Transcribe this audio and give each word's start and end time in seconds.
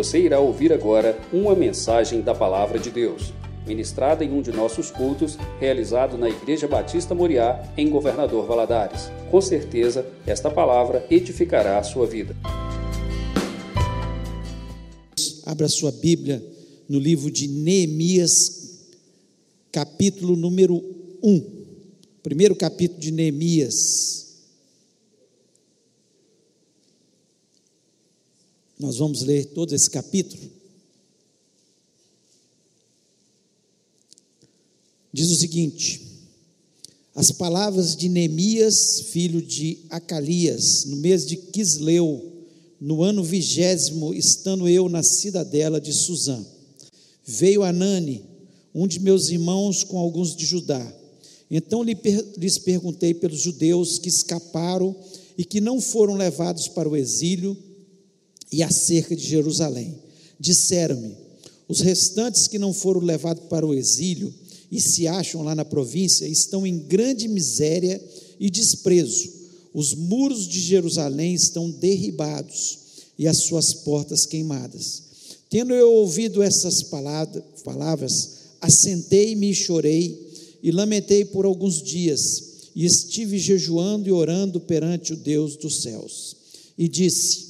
Você 0.00 0.18
irá 0.18 0.40
ouvir 0.40 0.72
agora 0.72 1.20
uma 1.30 1.54
mensagem 1.54 2.22
da 2.22 2.34
Palavra 2.34 2.78
de 2.78 2.90
Deus, 2.90 3.34
ministrada 3.66 4.24
em 4.24 4.32
um 4.32 4.40
de 4.40 4.50
nossos 4.50 4.90
cultos, 4.90 5.36
realizado 5.60 6.16
na 6.16 6.26
Igreja 6.26 6.66
Batista 6.66 7.14
Moriá, 7.14 7.70
em 7.76 7.90
Governador 7.90 8.46
Valadares. 8.46 9.10
Com 9.30 9.42
certeza, 9.42 10.06
esta 10.26 10.50
palavra 10.50 11.06
edificará 11.10 11.78
a 11.78 11.82
sua 11.82 12.06
vida. 12.06 12.34
Abra 15.44 15.68
sua 15.68 15.92
Bíblia 15.92 16.42
no 16.88 16.98
livro 16.98 17.30
de 17.30 17.46
Neemias, 17.46 18.88
capítulo 19.70 20.34
número 20.34 20.82
1. 21.22 21.44
Primeiro 22.22 22.56
capítulo 22.56 22.98
de 22.98 23.12
Neemias. 23.12 24.29
Nós 28.80 28.96
vamos 28.96 29.20
ler 29.20 29.44
todo 29.44 29.74
esse 29.74 29.90
capítulo. 29.90 30.40
Diz 35.12 35.30
o 35.30 35.36
seguinte: 35.36 36.00
As 37.14 37.30
palavras 37.30 37.94
de 37.94 38.08
Neemias, 38.08 39.02
filho 39.10 39.42
de 39.42 39.80
Acalias, 39.90 40.86
no 40.86 40.96
mês 40.96 41.26
de 41.26 41.36
Quisleu, 41.36 42.46
no 42.80 43.02
ano 43.02 43.22
vigésimo, 43.22 44.14
estando 44.14 44.66
eu 44.66 44.88
na 44.88 45.02
cidadela 45.02 45.78
de 45.78 45.92
Suzã, 45.92 46.42
veio 47.22 47.62
Anani, 47.62 48.24
um 48.74 48.86
de 48.86 48.98
meus 48.98 49.28
irmãos, 49.28 49.84
com 49.84 49.98
alguns 49.98 50.34
de 50.34 50.46
Judá. 50.46 50.90
Então 51.50 51.82
lhes 51.82 52.56
perguntei 52.56 53.12
pelos 53.12 53.40
judeus 53.40 53.98
que 53.98 54.08
escaparam 54.08 54.96
e 55.36 55.44
que 55.44 55.60
não 55.60 55.82
foram 55.82 56.14
levados 56.14 56.66
para 56.66 56.88
o 56.88 56.96
exílio 56.96 57.54
e 58.52 58.62
acerca 58.62 59.14
de 59.14 59.26
Jerusalém. 59.26 59.94
Disseram-me: 60.38 61.14
os 61.68 61.80
restantes 61.80 62.46
que 62.46 62.58
não 62.58 62.72
foram 62.72 63.00
levados 63.00 63.44
para 63.48 63.66
o 63.66 63.74
exílio 63.74 64.32
e 64.70 64.80
se 64.80 65.06
acham 65.06 65.42
lá 65.42 65.54
na 65.54 65.64
província 65.64 66.26
estão 66.26 66.66
em 66.66 66.78
grande 66.78 67.28
miséria 67.28 68.00
e 68.38 68.48
desprezo. 68.50 69.30
Os 69.72 69.94
muros 69.94 70.48
de 70.48 70.60
Jerusalém 70.60 71.34
estão 71.34 71.70
derribados 71.70 72.78
e 73.18 73.28
as 73.28 73.38
suas 73.38 73.72
portas 73.72 74.26
queimadas. 74.26 75.02
Tendo 75.48 75.74
eu 75.74 75.92
ouvido 75.92 76.42
essas 76.42 76.82
palavras, 76.82 78.30
assentei-me 78.60 79.50
e 79.50 79.54
chorei 79.54 80.30
e 80.62 80.70
lamentei 80.70 81.24
por 81.24 81.44
alguns 81.44 81.82
dias, 81.82 82.44
e 82.74 82.84
estive 82.84 83.38
jejuando 83.38 84.08
e 84.08 84.12
orando 84.12 84.60
perante 84.60 85.12
o 85.12 85.16
Deus 85.16 85.56
dos 85.56 85.82
céus. 85.82 86.36
E 86.78 86.88
disse: 86.88 87.49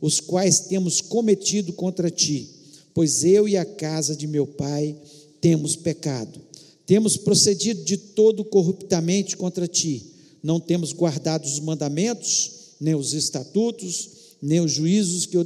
os 0.00 0.20
quais 0.20 0.60
temos 0.60 1.00
cometido 1.00 1.72
contra 1.72 2.10
ti, 2.10 2.48
pois 2.94 3.24
eu 3.24 3.48
e 3.48 3.56
a 3.56 3.64
casa 3.64 4.14
de 4.14 4.26
meu 4.26 4.46
pai 4.46 4.96
temos 5.40 5.76
pecado. 5.76 6.40
Temos 6.86 7.16
procedido 7.16 7.84
de 7.84 7.96
todo 7.96 8.44
corruptamente 8.44 9.36
contra 9.36 9.66
ti, 9.66 10.06
não 10.42 10.58
temos 10.58 10.92
guardado 10.92 11.44
os 11.44 11.60
mandamentos, 11.60 12.52
nem 12.80 12.94
os 12.94 13.12
estatutos, 13.12 14.10
nem 14.40 14.60
os 14.60 14.72
juízos 14.72 15.26
que 15.26 15.36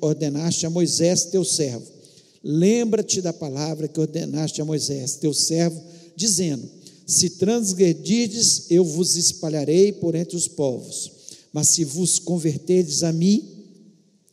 ordenaste 0.00 0.66
a 0.66 0.70
Moisés, 0.70 1.24
teu 1.24 1.44
servo. 1.44 1.86
Lembra-te 2.44 3.20
da 3.20 3.32
palavra 3.32 3.88
que 3.88 4.00
ordenaste 4.00 4.60
a 4.60 4.64
Moisés, 4.64 5.16
teu 5.16 5.32
servo, 5.32 5.80
dizendo: 6.14 6.68
Se 7.06 7.30
transgredirdes, 7.30 8.66
eu 8.70 8.84
vos 8.84 9.16
espalharei 9.16 9.92
por 9.92 10.14
entre 10.14 10.36
os 10.36 10.48
povos. 10.48 11.10
Mas 11.52 11.68
se 11.68 11.84
vos 11.84 12.18
converterdes 12.18 13.02
a 13.02 13.12
mim 13.12 13.51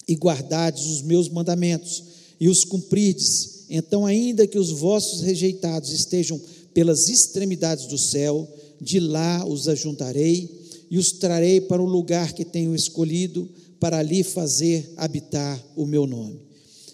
e 0.10 0.16
guardardes 0.16 0.88
os 0.88 1.02
meus 1.04 1.30
mandamentos 1.30 2.04
e 2.40 2.50
os 2.50 2.66
cumprirdes, 2.66 3.60
então, 3.70 4.08
ainda 4.08 4.48
que 4.48 4.58
os 4.58 4.72
vossos 4.72 5.22
rejeitados 5.22 5.92
estejam 5.92 6.42
pelas 6.74 7.08
extremidades 7.08 7.86
do 7.86 7.98
céu, 7.98 8.48
de 8.82 9.00
lá 9.00 9.46
os 9.46 9.68
ajuntarei 9.68 10.50
e 10.90 10.98
os 10.98 11.12
trarei 11.12 11.62
para 11.62 11.82
o 11.82 11.86
lugar 11.86 12.34
que 12.34 12.44
tenho 12.44 12.74
escolhido, 12.74 13.48
para 13.80 14.00
ali 14.00 14.24
fazer 14.24 14.92
habitar 14.98 15.64
o 15.76 15.86
meu 15.86 16.08
nome. 16.08 16.40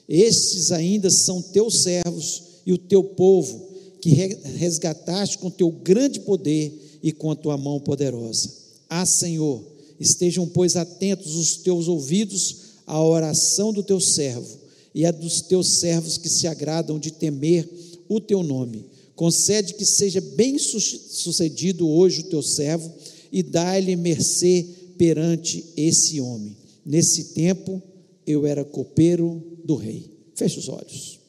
Estes 0.09 0.71
ainda 0.71 1.09
são 1.09 1.41
teus 1.41 1.77
servos 1.79 2.43
e 2.65 2.73
o 2.73 2.77
teu 2.77 3.03
povo, 3.03 3.69
que 4.01 4.09
resgataste 4.09 5.37
com 5.37 5.49
teu 5.49 5.71
grande 5.71 6.19
poder 6.19 6.99
e 7.01 7.11
com 7.11 7.31
a 7.31 7.35
tua 7.35 7.57
mão 7.57 7.79
poderosa. 7.79 8.49
Ah, 8.89 9.05
Senhor, 9.05 9.63
estejam, 9.99 10.45
pois, 10.45 10.75
atentos 10.75 11.35
os 11.35 11.55
teus 11.57 11.87
ouvidos 11.87 12.64
à 12.85 13.03
oração 13.03 13.73
do 13.73 13.83
teu 13.83 13.99
servo 13.99 14.59
e 14.93 15.05
a 15.05 15.11
dos 15.11 15.41
teus 15.41 15.79
servos 15.79 16.17
que 16.17 16.29
se 16.29 16.47
agradam 16.47 16.97
de 16.97 17.11
temer 17.11 17.67
o 18.07 18.19
teu 18.19 18.43
nome. 18.43 18.85
Concede 19.15 19.73
que 19.73 19.85
seja 19.85 20.21
bem 20.21 20.57
sucedido 20.57 21.87
hoje 21.87 22.21
o 22.21 22.29
teu 22.29 22.41
servo 22.41 22.91
e 23.31 23.41
dá-lhe 23.41 23.95
mercê 23.95 24.65
perante 24.97 25.65
esse 25.75 26.19
homem. 26.21 26.55
Nesse 26.85 27.33
tempo 27.33 27.81
eu 28.25 28.45
era 28.45 28.63
copeiro 28.63 29.41
do 29.63 29.75
rei. 29.75 30.09
Feche 30.35 30.59
os 30.59 30.69
olhos. 30.69 31.19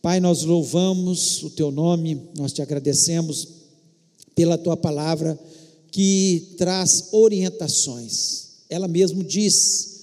Pai, 0.00 0.20
nós 0.20 0.42
louvamos 0.42 1.42
o 1.42 1.50
teu 1.50 1.70
nome, 1.70 2.20
nós 2.36 2.52
te 2.52 2.60
agradecemos 2.60 3.48
pela 4.34 4.58
tua 4.58 4.76
palavra 4.76 5.38
que 5.90 6.54
traz 6.58 7.08
orientações. 7.12 8.48
Ela 8.68 8.86
mesmo 8.86 9.24
diz 9.24 9.93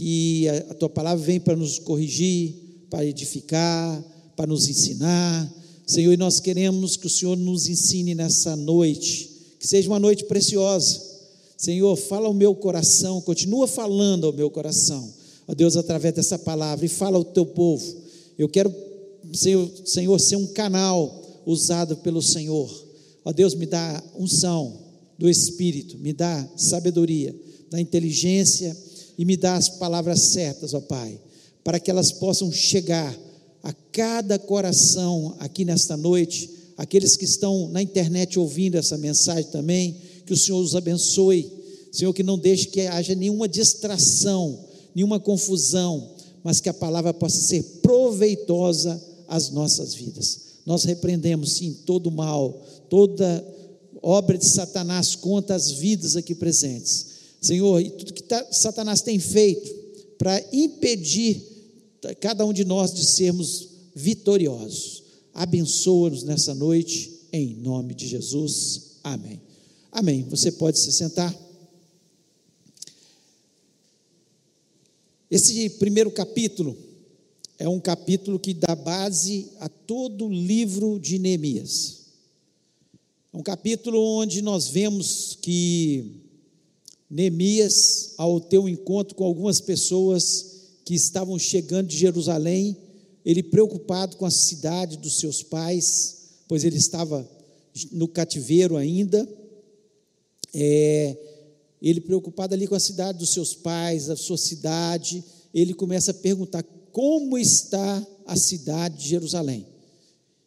que 0.00 0.48
a, 0.48 0.72
tua 0.72 0.88
palavra 0.88 1.22
vem 1.22 1.38
para 1.38 1.54
nos 1.54 1.78
corrigir, 1.78 2.54
para 2.88 3.04
edificar, 3.04 4.02
para 4.34 4.46
nos 4.46 4.66
ensinar. 4.66 5.54
Senhor, 5.86 6.14
e 6.14 6.16
nós 6.16 6.40
queremos 6.40 6.96
que 6.96 7.06
o 7.06 7.10
Senhor 7.10 7.36
nos 7.36 7.68
ensine 7.68 8.14
nessa 8.14 8.56
noite 8.56 9.28
que 9.58 9.68
seja 9.68 9.90
uma 9.90 9.98
noite 10.00 10.24
preciosa. 10.24 10.98
Senhor, 11.54 11.94
fala 11.96 12.28
ao 12.28 12.32
meu 12.32 12.54
coração, 12.54 13.20
continua 13.20 13.66
falando 13.68 14.26
ao 14.26 14.32
meu 14.32 14.48
coração, 14.48 15.06
ó 15.46 15.52
Deus, 15.52 15.76
através 15.76 16.14
dessa 16.14 16.38
palavra, 16.38 16.86
e 16.86 16.88
fala 16.88 17.18
ao 17.18 17.24
teu 17.24 17.44
povo. 17.44 17.94
Eu 18.38 18.48
quero, 18.48 18.74
Senhor, 19.34 19.70
Senhor 19.84 20.18
ser 20.18 20.36
um 20.36 20.46
canal 20.46 21.42
usado 21.44 21.98
pelo 21.98 22.22
Senhor. 22.22 22.70
Ó 23.22 23.34
Deus, 23.34 23.54
me 23.54 23.66
dá 23.66 24.02
unção 24.18 24.78
do 25.18 25.28
Espírito, 25.28 25.98
me 25.98 26.14
dá 26.14 26.48
sabedoria, 26.56 27.38
dá 27.70 27.78
inteligência 27.78 28.74
e 29.20 29.24
me 29.26 29.36
dá 29.36 29.54
as 29.54 29.68
palavras 29.68 30.18
certas, 30.18 30.72
ó 30.72 30.80
Pai, 30.80 31.20
para 31.62 31.78
que 31.78 31.90
elas 31.90 32.10
possam 32.10 32.50
chegar 32.50 33.14
a 33.62 33.70
cada 33.92 34.38
coração 34.38 35.36
aqui 35.38 35.62
nesta 35.62 35.94
noite 35.94 36.48
aqueles 36.74 37.18
que 37.18 37.26
estão 37.26 37.68
na 37.68 37.82
internet 37.82 38.38
ouvindo 38.38 38.76
essa 38.76 38.96
mensagem 38.96 39.50
também, 39.50 39.94
que 40.24 40.32
o 40.32 40.36
Senhor 40.38 40.58
os 40.58 40.74
abençoe, 40.74 41.52
Senhor, 41.92 42.14
que 42.14 42.22
não 42.22 42.38
deixe 42.38 42.68
que 42.68 42.80
haja 42.86 43.14
nenhuma 43.14 43.46
distração, 43.46 44.58
nenhuma 44.94 45.20
confusão, 45.20 46.12
mas 46.42 46.58
que 46.58 46.70
a 46.70 46.74
palavra 46.74 47.12
possa 47.12 47.42
ser 47.42 47.62
proveitosa 47.82 48.98
às 49.28 49.50
nossas 49.50 49.92
vidas. 49.92 50.40
Nós 50.64 50.84
repreendemos, 50.84 51.56
sim, 51.56 51.76
todo 51.84 52.10
mal, 52.10 52.58
toda 52.88 53.46
obra 54.00 54.38
de 54.38 54.46
Satanás 54.46 55.14
contra 55.14 55.54
as 55.54 55.70
vidas 55.70 56.16
aqui 56.16 56.34
presentes. 56.34 57.09
Senhor, 57.40 57.80
e 57.80 57.90
tudo 57.90 58.12
que 58.12 58.22
tá, 58.22 58.52
Satanás 58.52 59.00
tem 59.00 59.18
feito 59.18 59.72
para 60.18 60.42
impedir 60.52 61.42
cada 62.20 62.44
um 62.44 62.52
de 62.52 62.64
nós 62.64 62.92
de 62.92 63.04
sermos 63.04 63.68
vitoriosos 63.94 65.00
abençoa-nos 65.34 66.22
nessa 66.22 66.54
noite, 66.54 67.10
em 67.32 67.54
nome 67.54 67.94
de 67.94 68.06
Jesus. 68.06 68.98
Amém. 69.02 69.40
Amém. 69.90 70.22
Você 70.24 70.52
pode 70.52 70.78
se 70.78 70.92
sentar. 70.92 71.34
Esse 75.30 75.70
primeiro 75.70 76.10
capítulo 76.10 76.76
é 77.58 77.68
um 77.68 77.80
capítulo 77.80 78.38
que 78.38 78.52
dá 78.52 78.74
base 78.74 79.48
a 79.60 79.68
todo 79.68 80.26
o 80.26 80.32
livro 80.32 80.98
de 80.98 81.18
Neemias. 81.18 82.00
É 83.32 83.36
um 83.36 83.42
capítulo 83.42 83.98
onde 83.98 84.42
nós 84.42 84.68
vemos 84.68 85.38
que 85.40 86.20
Neemias, 87.10 88.14
ao 88.16 88.40
ter 88.40 88.58
um 88.58 88.68
encontro 88.68 89.16
com 89.16 89.24
algumas 89.24 89.60
pessoas 89.60 90.50
que 90.84 90.94
estavam 90.94 91.36
chegando 91.38 91.88
de 91.88 91.96
Jerusalém, 91.96 92.76
ele 93.24 93.42
preocupado 93.42 94.16
com 94.16 94.24
a 94.24 94.30
cidade 94.30 94.96
dos 94.96 95.18
seus 95.18 95.42
pais, 95.42 96.42
pois 96.46 96.64
ele 96.64 96.76
estava 96.76 97.28
no 97.90 98.06
cativeiro 98.06 98.76
ainda, 98.76 99.28
é, 100.54 101.16
ele 101.82 102.00
preocupado 102.00 102.54
ali 102.54 102.66
com 102.66 102.74
a 102.74 102.80
cidade 102.80 103.18
dos 103.18 103.32
seus 103.32 103.54
pais, 103.54 104.08
a 104.08 104.16
sua 104.16 104.38
cidade, 104.38 105.24
ele 105.52 105.74
começa 105.74 106.12
a 106.12 106.14
perguntar 106.14 106.62
como 106.92 107.36
está 107.36 108.06
a 108.26 108.36
cidade 108.36 109.02
de 109.02 109.08
Jerusalém. 109.08 109.66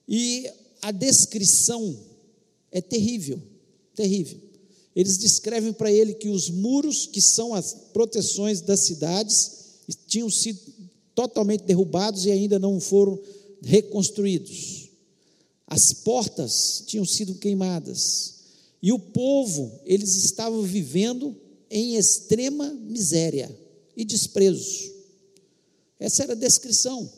E 0.07 0.50
a 0.81 0.92
descrição 0.92 1.98
é 2.71 2.81
terrível, 2.81 3.42
terrível. 3.95 4.52
Eles 4.95 5.18
descrevem 5.18 5.74
para 5.74 5.92
ele 5.92 6.13
que 6.13 6.30
os 6.30 6.50
muros, 6.50 7.07
que 7.07 7.22
são 7.22 7.54
as 7.54 7.74
proteções 7.94 8.62
das 8.62 8.81
cidades, 8.81 9.51
tinham 10.07 10.30
sido 10.30 10.60
totalmente 11.16 11.63
derrubados 11.63 12.25
e 12.25 12.31
ainda 12.31 12.60
não 12.60 12.80
foram 12.80 13.19
reconstruídos. 13.62 14.90
As 15.68 15.94
portas 15.94 16.84
tinham 16.86 17.06
sido 17.06 17.36
queimadas. 17.36 18.34
E 18.81 18.92
o 18.92 19.00
povo, 19.00 19.80
eles 19.86 20.16
estavam 20.24 20.62
vivendo 20.62 21.36
em 21.69 21.96
extrema 21.96 22.69
miséria 22.69 23.50
e 23.96 24.06
desprezo. 24.06 24.94
Essa 26.00 26.24
era 26.24 26.34
a 26.34 26.36
descrição 26.36 27.10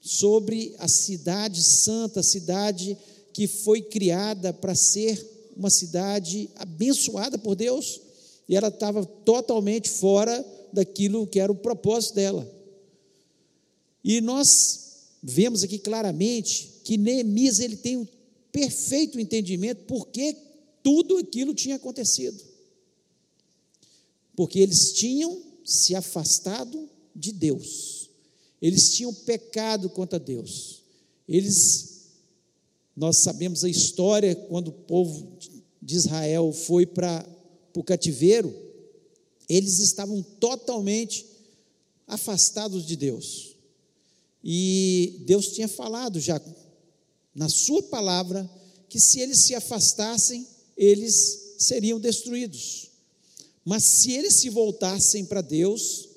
sobre 0.00 0.74
a 0.78 0.88
cidade 0.88 1.62
santa, 1.62 2.20
a 2.20 2.22
cidade 2.22 2.96
que 3.32 3.46
foi 3.46 3.82
criada 3.82 4.52
para 4.52 4.74
ser 4.74 5.37
uma 5.58 5.70
cidade 5.70 6.48
abençoada 6.54 7.36
por 7.36 7.56
Deus, 7.56 8.00
e 8.48 8.56
ela 8.56 8.68
estava 8.68 9.04
totalmente 9.04 9.90
fora 9.90 10.46
daquilo 10.72 11.26
que 11.26 11.40
era 11.40 11.50
o 11.50 11.56
propósito 11.56 12.14
dela. 12.14 12.48
E 14.04 14.20
nós 14.20 15.08
vemos 15.22 15.64
aqui 15.64 15.78
claramente 15.78 16.70
que 16.84 16.96
Neemias 16.96 17.58
ele 17.58 17.76
tem 17.76 17.96
um 17.96 18.06
perfeito 18.52 19.18
entendimento 19.18 19.82
porque 19.86 20.34
tudo 20.82 21.18
aquilo 21.18 21.52
tinha 21.52 21.76
acontecido. 21.76 22.42
Porque 24.36 24.60
eles 24.60 24.92
tinham 24.92 25.42
se 25.64 25.94
afastado 25.94 26.88
de 27.14 27.32
Deus. 27.32 28.08
Eles 28.62 28.94
tinham 28.94 29.12
pecado 29.12 29.90
contra 29.90 30.18
Deus. 30.18 30.82
Eles 31.28 31.97
nós 32.98 33.18
sabemos 33.18 33.62
a 33.62 33.68
história 33.68 34.34
quando 34.34 34.68
o 34.68 34.72
povo 34.72 35.38
de 35.80 35.94
Israel 35.94 36.52
foi 36.52 36.84
para 36.84 37.24
o 37.76 37.84
cativeiro, 37.84 38.52
eles 39.48 39.78
estavam 39.78 40.20
totalmente 40.20 41.24
afastados 42.08 42.84
de 42.84 42.96
Deus. 42.96 43.54
E 44.42 45.22
Deus 45.26 45.46
tinha 45.52 45.68
falado 45.68 46.18
já 46.18 46.42
na 47.32 47.48
sua 47.48 47.84
palavra 47.84 48.50
que 48.88 48.98
se 48.98 49.20
eles 49.20 49.44
se 49.44 49.54
afastassem, 49.54 50.44
eles 50.76 51.54
seriam 51.56 52.00
destruídos. 52.00 52.90
Mas 53.64 53.84
se 53.84 54.10
eles 54.10 54.34
se 54.34 54.50
voltassem 54.50 55.24
para 55.24 55.40
Deus, 55.40 56.08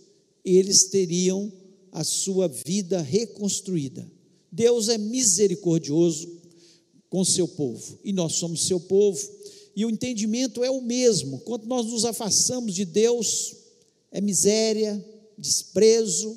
eles 0.43 0.85
teriam 0.85 1.53
a 1.91 2.03
sua 2.03 2.47
vida 2.47 3.03
reconstruída. 3.03 4.11
Deus 4.51 4.89
é 4.89 4.97
misericordioso 4.97 6.40
com 7.11 7.25
seu 7.25 7.45
povo, 7.45 7.99
e 8.05 8.13
nós 8.13 8.35
somos 8.35 8.65
seu 8.65 8.79
povo, 8.79 9.21
e 9.75 9.85
o 9.85 9.89
entendimento 9.89 10.63
é 10.63 10.71
o 10.71 10.81
mesmo. 10.81 11.39
Quando 11.39 11.65
nós 11.65 11.85
nos 11.85 12.05
afastamos 12.05 12.73
de 12.73 12.85
Deus, 12.85 13.53
é 14.11 14.21
miséria, 14.21 15.05
desprezo, 15.37 16.35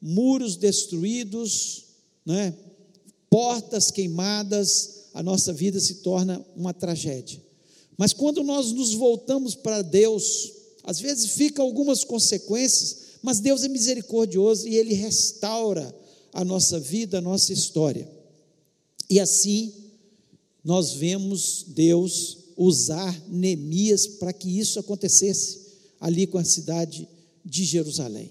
muros 0.00 0.56
destruídos, 0.56 1.84
né? 2.26 2.54
portas 3.30 3.90
queimadas, 3.90 5.04
a 5.14 5.22
nossa 5.22 5.50
vida 5.50 5.80
se 5.80 5.96
torna 5.96 6.44
uma 6.54 6.74
tragédia. 6.74 7.42
Mas 7.96 8.12
quando 8.12 8.44
nós 8.44 8.70
nos 8.72 8.92
voltamos 8.92 9.54
para 9.54 9.80
Deus, 9.80 10.52
às 10.84 11.00
vezes 11.00 11.32
ficam 11.32 11.64
algumas 11.64 12.04
consequências, 12.04 12.98
mas 13.22 13.40
Deus 13.40 13.64
é 13.64 13.68
misericordioso 13.68 14.68
e 14.68 14.76
Ele 14.76 14.92
restaura 14.92 15.94
a 16.34 16.44
nossa 16.44 16.78
vida, 16.78 17.18
a 17.18 17.22
nossa 17.22 17.50
história. 17.50 18.06
E 19.08 19.18
assim, 19.18 19.72
nós 20.64 20.94
vemos 20.94 21.64
Deus 21.68 22.38
usar 22.56 23.20
Neemias 23.28 24.06
para 24.06 24.32
que 24.32 24.58
isso 24.58 24.78
acontecesse 24.78 25.60
ali 26.00 26.26
com 26.26 26.38
a 26.38 26.44
cidade 26.44 27.08
de 27.44 27.64
Jerusalém. 27.64 28.30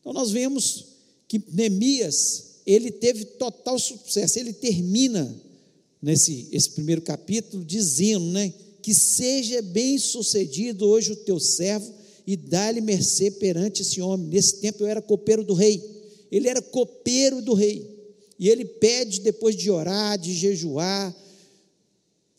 Então 0.00 0.12
nós 0.12 0.30
vemos 0.30 0.86
que 1.26 1.42
Neemias, 1.52 2.60
ele 2.64 2.90
teve 2.90 3.24
total 3.24 3.78
sucesso, 3.78 4.38
ele 4.38 4.52
termina 4.52 5.34
nesse 6.00 6.48
esse 6.52 6.70
primeiro 6.70 7.02
capítulo 7.02 7.64
dizendo, 7.64 8.26
né, 8.26 8.52
que 8.82 8.94
seja 8.94 9.60
bem 9.60 9.98
sucedido 9.98 10.86
hoje 10.86 11.12
o 11.12 11.16
teu 11.16 11.38
servo 11.38 11.92
e 12.26 12.36
dá-lhe 12.36 12.80
mercê 12.80 13.30
perante 13.30 13.82
esse 13.82 14.00
homem. 14.00 14.28
Nesse 14.28 14.56
tempo 14.60 14.82
eu 14.82 14.86
era 14.86 15.02
copeiro 15.02 15.44
do 15.44 15.54
rei, 15.54 15.82
ele 16.30 16.48
era 16.48 16.62
copeiro 16.62 17.42
do 17.42 17.54
rei, 17.54 17.98
e 18.38 18.48
ele 18.48 18.64
pede 18.64 19.20
depois 19.20 19.56
de 19.56 19.70
orar, 19.70 20.18
de 20.18 20.32
jejuar, 20.32 21.14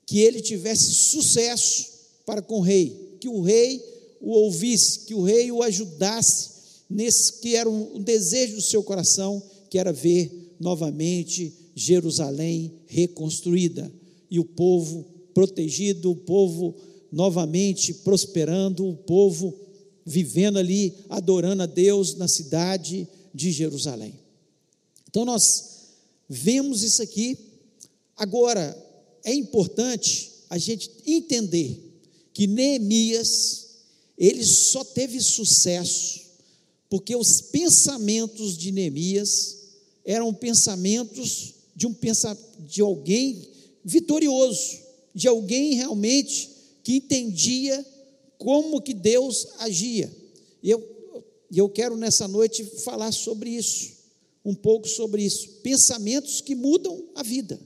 que 0.10 0.20
ele 0.22 0.42
tivesse 0.42 0.92
sucesso 0.92 1.86
para 2.26 2.42
com 2.42 2.58
o 2.58 2.62
rei, 2.62 3.16
que 3.20 3.30
o 3.30 3.42
rei 3.42 3.80
o 4.20 4.32
ouvisse, 4.32 5.02
que 5.02 5.14
o 5.14 5.22
rei 5.22 5.52
o 5.52 5.62
ajudasse 5.62 6.50
nesse 6.90 7.34
que 7.34 7.56
era 7.56 7.70
um 7.70 8.02
desejo 8.02 8.56
do 8.56 8.62
seu 8.62 8.82
coração, 8.82 9.40
que 9.70 9.78
era 9.78 9.94
ver 9.94 10.56
novamente 10.60 11.54
Jerusalém 11.76 12.74
reconstruída 12.88 13.94
e 14.32 14.40
o 14.40 14.44
povo 14.44 15.06
protegido, 15.32 16.10
o 16.10 16.16
povo 16.16 16.76
novamente 17.12 17.94
prosperando, 17.94 18.90
o 18.90 18.96
povo 18.96 19.54
vivendo 20.04 20.58
ali, 20.58 20.92
adorando 21.08 21.62
a 21.62 21.68
Deus 21.68 22.16
na 22.16 22.28
cidade 22.28 23.08
de 23.32 23.52
Jerusalém. 23.52 24.16
Então 25.08 25.24
nós 25.24 25.92
vemos 26.28 26.82
isso 26.82 27.00
aqui. 27.00 27.38
Agora, 28.18 28.89
é 29.24 29.34
importante 29.34 30.32
a 30.50 30.58
gente 30.58 30.90
entender 31.06 31.80
que 32.34 32.48
Neemias, 32.48 33.68
ele 34.18 34.44
só 34.46 34.84
teve 34.84 35.22
sucesso 35.22 36.22
porque 36.90 37.16
os 37.16 37.40
pensamentos 37.40 38.58
de 38.58 38.72
Neemias 38.72 39.58
eram 40.04 40.34
pensamentos 40.34 41.54
de 41.76 41.86
um 41.86 41.96
de 42.68 42.82
alguém 42.82 43.48
vitorioso, 43.86 44.80
de 45.14 45.28
alguém 45.28 45.76
realmente 45.76 46.50
que 46.84 46.94
entendia 46.96 47.86
como 48.38 48.82
que 48.82 48.94
Deus 48.94 49.48
agia. 49.60 50.12
E 50.64 50.70
eu, 50.72 51.24
eu 51.54 51.70
quero 51.70 51.96
nessa 51.96 52.28
noite 52.28 52.64
falar 52.64 53.12
sobre 53.12 53.52
isso, 53.52 53.92
um 54.44 54.56
pouco 54.56 54.88
sobre 54.88 55.24
isso. 55.24 55.48
Pensamentos 55.62 56.42
que 56.42 56.56
mudam 56.56 57.06
a 57.14 57.22
vida 57.22 57.60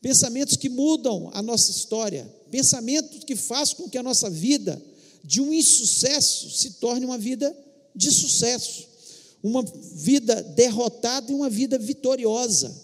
pensamentos 0.00 0.56
que 0.56 0.68
mudam 0.68 1.30
a 1.32 1.42
nossa 1.42 1.70
história, 1.70 2.32
pensamentos 2.50 3.24
que 3.24 3.36
fazem 3.36 3.76
com 3.76 3.88
que 3.88 3.98
a 3.98 4.02
nossa 4.02 4.30
vida 4.30 4.80
de 5.24 5.40
um 5.40 5.52
insucesso 5.52 6.50
se 6.50 6.72
torne 6.72 7.04
uma 7.04 7.18
vida 7.18 7.54
de 7.94 8.10
sucesso, 8.10 8.86
uma 9.42 9.62
vida 9.62 10.42
derrotada 10.42 11.30
e 11.30 11.34
uma 11.34 11.50
vida 11.50 11.78
vitoriosa. 11.78 12.74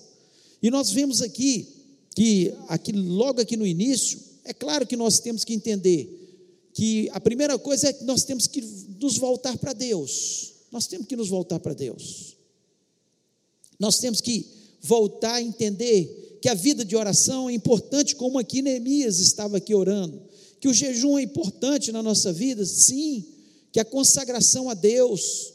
E 0.63 0.71
nós 0.71 0.91
vemos 0.91 1.23
aqui 1.23 1.69
que 2.15 2.55
aqui 2.69 2.93
logo 2.93 3.41
aqui 3.41 3.57
no 3.57 3.67
início, 3.67 4.21
é 4.45 4.53
claro 4.53 4.87
que 4.87 4.97
nós 4.97 5.19
temos 5.19 5.45
que 5.45 5.55
entender 5.55 6.21
que 6.73 7.09
a 7.13 7.21
primeira 7.21 7.59
coisa 7.59 7.89
é 7.89 7.93
que 7.93 8.05
nós 8.05 8.25
temos 8.25 8.47
que 8.47 8.61
nos 9.01 9.17
voltar 9.17 9.57
para 9.59 9.73
Deus. 9.73 10.53
Nós 10.71 10.87
temos 10.87 11.07
que 11.07 11.17
nos 11.17 11.29
voltar 11.29 11.61
para 11.61 11.73
Deus. 11.73 12.37
Nós 13.79 13.99
temos 13.99 14.21
que 14.21 14.47
voltar 14.83 15.35
a 15.35 15.43
entender 15.43 16.24
que 16.45 16.49
a 16.51 16.55
vida 16.55 16.85
de 16.85 16.95
oração 16.95 17.49
é 17.49 17.55
importante, 17.55 18.15
como 18.15 18.39
aqui 18.39 18.61
Neemias 18.61 19.19
estava 19.19 19.57
aqui 19.57 19.75
orando, 19.75 20.21
que 20.61 20.69
o 20.69 20.75
jejum 20.75 21.17
é 21.17 21.23
importante 21.23 21.91
na 21.91 22.03
nossa 22.03 22.35
vida, 22.35 22.67
sim, 22.67 23.25
que 23.73 23.81
a 23.81 23.85
consagração 23.85 24.69
a 24.69 24.75
Deus, 24.75 25.55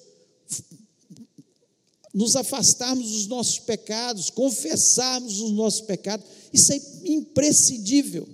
nos 2.11 2.35
afastarmos 2.35 3.11
dos 3.11 3.27
nossos 3.27 3.59
pecados, 3.59 4.31
confessarmos 4.31 5.39
os 5.39 5.51
nossos 5.51 5.81
pecados, 5.81 6.25
isso 6.51 6.73
é 6.73 6.81
imprescindível. 7.03 8.27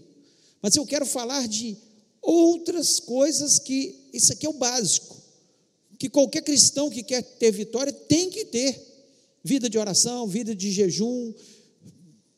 Mas 0.62 0.78
eu 0.78 0.86
quero 0.86 1.06
falar 1.06 1.50
de 1.50 1.76
outras 2.22 3.02
coisas 3.02 3.60
que, 3.60 4.00
isso 4.14 4.32
aqui 4.32 4.46
é 4.46 4.50
o 4.50 4.54
básico, 4.54 5.22
que 6.00 6.08
qualquer 6.08 6.42
cristão 6.42 6.90
que 6.90 7.04
quer 7.04 7.22
ter 7.22 7.52
vitória 7.52 7.92
tem 7.92 8.30
que 8.30 8.46
ter: 8.46 8.82
vida 9.44 9.70
de 9.70 9.78
oração, 9.78 10.26
vida 10.26 10.56
de 10.56 10.72
jejum, 10.72 11.34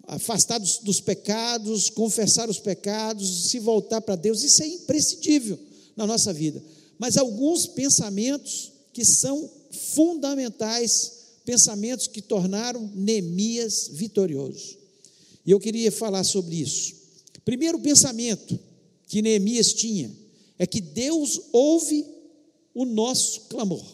afastar 0.08 0.58
dos, 0.58 0.80
dos 0.80 1.02
pecados, 1.02 1.90
confessar 1.90 2.50
os 2.50 2.60
pecados, 2.60 3.50
se 3.50 3.60
voltar 3.60 4.00
para 4.02 4.16
Deus, 4.16 4.42
isso 4.42 4.64
é 4.64 4.68
imprescindível 4.68 5.60
na 5.96 6.08
nossa 6.08 6.32
vida. 6.32 6.64
Mas 6.98 7.18
alguns 7.18 7.68
pensamentos 7.68 8.72
que 8.94 9.04
são 9.04 9.50
fundamentais 9.72 11.18
pensamentos 11.48 12.08
que 12.08 12.22
tornaram 12.22 12.92
Neemias 12.94 13.90
vitorioso. 13.94 14.78
E 15.46 15.52
eu 15.52 15.60
queria 15.62 15.90
falar 15.90 16.26
sobre 16.26 16.58
isso. 16.58 16.94
Primeiro 17.46 17.80
pensamento 17.80 18.60
que 19.08 19.22
Neemias 19.22 19.72
tinha 19.72 20.12
é 20.60 20.68
que 20.68 20.82
Deus 20.82 21.40
ouve 21.54 22.06
o 22.74 22.84
nosso 22.84 23.42
clamor. 23.42 23.86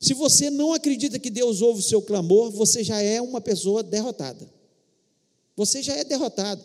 Se 0.00 0.12
você 0.12 0.50
não 0.50 0.72
acredita 0.72 1.20
que 1.20 1.30
Deus 1.30 1.62
ouve 1.62 1.78
o 1.78 1.84
seu 1.84 2.02
clamor, 2.02 2.50
você 2.50 2.82
já 2.82 3.00
é 3.00 3.22
uma 3.22 3.40
pessoa 3.40 3.84
derrotada. 3.84 4.51
Você 5.56 5.82
já 5.82 5.94
é 5.94 6.04
derrotado. 6.04 6.62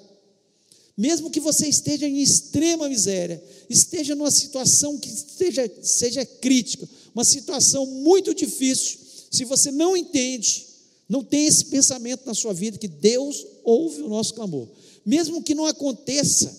Mesmo 0.98 1.30
que 1.30 1.40
você 1.40 1.68
esteja 1.68 2.08
em 2.08 2.22
extrema 2.22 2.90
miséria, 2.90 3.44
esteja 3.70 4.16
numa 4.16 4.32
situação 4.32 4.98
que 4.98 5.08
esteja, 5.08 5.72
seja 5.84 6.26
crítica, 6.26 6.90
uma 7.14 7.24
situação 7.24 7.86
muito 7.86 8.34
difícil, 8.34 8.98
se 9.30 9.46
você 9.46 9.72
não 9.72 9.96
entende, 9.96 10.66
não 11.08 11.24
tem 11.24 11.46
esse 11.46 11.66
pensamento 11.66 12.26
na 12.26 12.34
sua 12.34 12.54
vida 12.54 12.78
que 12.78 12.88
Deus 12.88 13.46
ouve 13.64 14.02
o 14.02 14.10
nosso 14.10 14.34
clamor, 14.34 14.68
mesmo 15.06 15.44
que 15.44 15.54
não 15.54 15.68
aconteça 15.68 16.56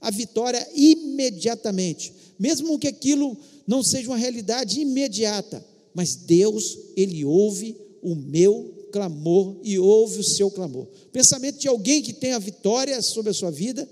a 0.00 0.10
vitória 0.10 0.66
imediatamente, 0.74 2.12
mesmo 2.38 2.78
que 2.78 2.88
aquilo 2.88 3.36
não 3.66 3.82
seja 3.82 4.08
uma 4.08 4.16
realidade 4.16 4.80
imediata, 4.80 5.64
mas 5.94 6.14
Deus, 6.14 6.78
Ele 6.96 7.24
ouve 7.24 7.76
o 8.00 8.14
meu 8.14 8.81
clamor 8.92 9.56
e 9.64 9.78
ouve 9.78 10.20
o 10.20 10.24
seu 10.24 10.50
clamor. 10.50 10.86
Pensamento 11.10 11.58
de 11.58 11.66
alguém 11.66 12.02
que 12.02 12.12
tem 12.12 12.32
a 12.32 12.38
vitória 12.38 13.00
sobre 13.00 13.30
a 13.30 13.34
sua 13.34 13.50
vida, 13.50 13.88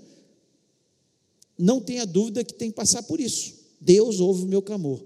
não 1.57 1.81
tenha 1.81 2.05
dúvida 2.05 2.43
que 2.43 2.53
tem 2.53 2.69
que 2.69 2.75
passar 2.75 3.03
por 3.03 3.19
isso. 3.19 3.53
Deus 3.79 4.19
ouve 4.19 4.43
o 4.43 4.47
meu 4.47 4.61
clamor. 4.61 5.01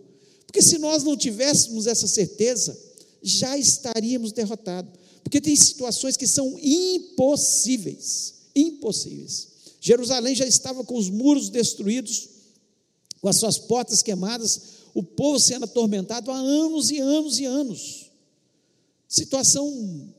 Porque 0.46 0.62
se 0.62 0.78
nós 0.78 1.04
não 1.04 1.18
tivéssemos 1.18 1.88
essa 1.88 2.08
certeza, 2.08 2.78
já 3.22 3.58
estaríamos 3.58 4.32
derrotados. 4.32 4.92
Porque 5.24 5.42
tem 5.42 5.56
situações 5.56 6.16
que 6.16 6.28
são 6.28 6.58
impossíveis, 6.62 8.36
impossíveis. 8.56 9.48
Jerusalém 9.82 10.36
já 10.36 10.46
estava 10.46 10.84
com 10.84 10.98
os 10.98 11.10
muros 11.10 11.50
destruídos, 11.50 12.30
com 13.22 13.28
as 13.28 13.38
suas 13.38 13.58
portas 13.58 14.04
queimadas, 14.04 14.62
o 14.94 15.04
povo 15.04 15.40
sendo 15.40 15.66
atormentado 15.66 16.32
há 16.32 16.38
anos 16.38 16.92
e 16.92 17.00
anos 17.00 17.40
e 17.40 17.46
anos. 17.46 18.05
Situação 19.08 20.14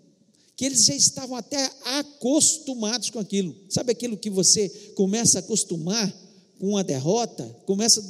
que 0.56 0.64
eles 0.64 0.86
já 0.86 0.94
estavam 0.94 1.36
até 1.36 1.70
acostumados 1.84 3.10
com 3.10 3.18
aquilo. 3.18 3.54
Sabe 3.68 3.92
aquilo 3.92 4.16
que 4.16 4.30
você 4.30 4.68
começa 4.94 5.38
a 5.38 5.40
acostumar 5.40 6.12
com 6.58 6.78
a 6.78 6.82
derrota? 6.82 7.44
Começa 7.66 8.02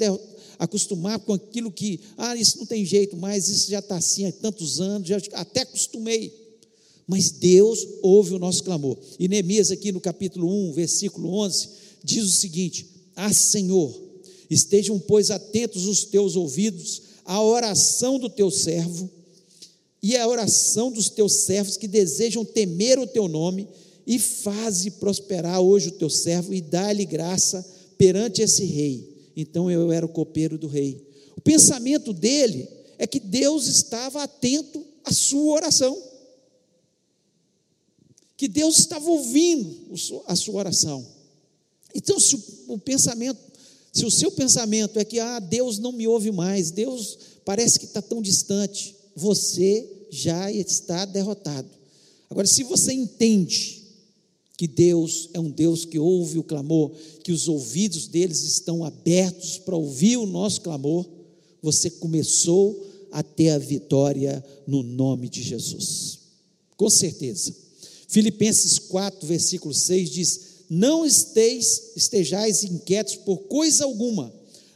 a 0.58 0.64
acostumar 0.64 1.18
com 1.18 1.32
aquilo 1.32 1.72
que, 1.72 2.00
ah, 2.16 2.36
isso 2.36 2.58
não 2.58 2.66
tem 2.66 2.84
jeito 2.84 3.16
mais, 3.16 3.48
isso 3.48 3.68
já 3.68 3.80
está 3.80 3.96
assim 3.96 4.26
há 4.26 4.32
tantos 4.32 4.80
anos, 4.80 5.08
já 5.08 5.18
até 5.32 5.62
acostumei. 5.62 6.32
Mas 7.04 7.30
Deus 7.30 7.84
ouve 8.02 8.34
o 8.34 8.38
nosso 8.38 8.62
clamor. 8.62 8.96
E 9.18 9.26
Neemias, 9.26 9.72
aqui 9.72 9.90
no 9.90 10.00
capítulo 10.00 10.48
1, 10.70 10.72
versículo 10.72 11.34
11, 11.34 11.68
diz 12.02 12.24
o 12.24 12.32
seguinte: 12.32 12.88
Ah, 13.16 13.32
Senhor, 13.32 13.92
estejam, 14.48 14.98
pois, 15.00 15.32
atentos 15.32 15.86
os 15.86 16.04
teus 16.04 16.36
ouvidos 16.36 17.02
à 17.24 17.42
oração 17.42 18.18
do 18.18 18.30
teu 18.30 18.50
servo 18.50 19.10
e 20.08 20.16
a 20.16 20.28
oração 20.28 20.92
dos 20.92 21.08
teus 21.08 21.32
servos 21.44 21.76
que 21.76 21.88
desejam 21.88 22.44
temer 22.44 22.96
o 22.96 23.08
teu 23.08 23.26
nome, 23.26 23.68
e 24.06 24.20
faze 24.20 24.92
prosperar 24.92 25.60
hoje 25.60 25.88
o 25.88 25.92
teu 25.98 26.08
servo 26.08 26.54
e 26.54 26.60
dá-lhe 26.60 27.04
graça 27.04 27.66
perante 27.98 28.40
esse 28.40 28.64
rei. 28.64 29.32
Então 29.36 29.68
eu 29.68 29.90
era 29.90 30.06
o 30.06 30.08
copeiro 30.08 30.56
do 30.56 30.68
rei. 30.68 31.04
O 31.36 31.40
pensamento 31.40 32.12
dele 32.12 32.68
é 32.98 33.06
que 33.08 33.18
Deus 33.18 33.66
estava 33.66 34.22
atento 34.22 34.86
à 35.04 35.12
sua 35.12 35.54
oração. 35.54 36.00
Que 38.36 38.46
Deus 38.46 38.78
estava 38.78 39.10
ouvindo 39.10 39.92
a 40.28 40.36
sua 40.36 40.54
oração. 40.54 41.04
Então, 41.92 42.20
se 42.20 42.40
o 42.68 42.78
pensamento, 42.78 43.40
se 43.92 44.04
o 44.04 44.10
seu 44.10 44.30
pensamento 44.30 45.00
é 45.00 45.04
que 45.04 45.18
ah, 45.18 45.40
Deus 45.40 45.80
não 45.80 45.90
me 45.90 46.06
ouve 46.06 46.30
mais, 46.30 46.70
Deus 46.70 47.18
parece 47.44 47.80
que 47.80 47.86
está 47.86 48.00
tão 48.00 48.22
distante, 48.22 48.94
você 49.16 49.95
já 50.10 50.50
está 50.50 51.04
derrotado. 51.04 51.68
Agora, 52.28 52.46
se 52.46 52.62
você 52.64 52.92
entende 52.92 53.82
que 54.56 54.66
Deus 54.66 55.28
é 55.34 55.40
um 55.40 55.50
Deus 55.50 55.84
que 55.84 55.98
ouve 55.98 56.38
o 56.38 56.44
clamor, 56.44 56.90
que 57.22 57.30
os 57.30 57.46
ouvidos 57.46 58.06
deles 58.06 58.42
estão 58.42 58.84
abertos 58.84 59.58
para 59.58 59.76
ouvir 59.76 60.16
o 60.16 60.26
nosso 60.26 60.62
clamor, 60.62 61.06
você 61.62 61.90
começou 61.90 62.84
a 63.12 63.22
ter 63.22 63.50
a 63.50 63.58
vitória 63.58 64.44
no 64.66 64.82
nome 64.82 65.28
de 65.28 65.42
Jesus. 65.42 66.18
Com 66.76 66.88
certeza. 66.88 67.54
Filipenses 68.08 68.78
4, 68.78 69.26
versículo 69.26 69.74
6 69.74 70.10
diz: 70.10 70.40
Não 70.70 71.04
esteis, 71.04 71.92
estejais 71.96 72.64
inquietos 72.64 73.16
por 73.16 73.38
coisa 73.44 73.84
alguma, 73.84 74.32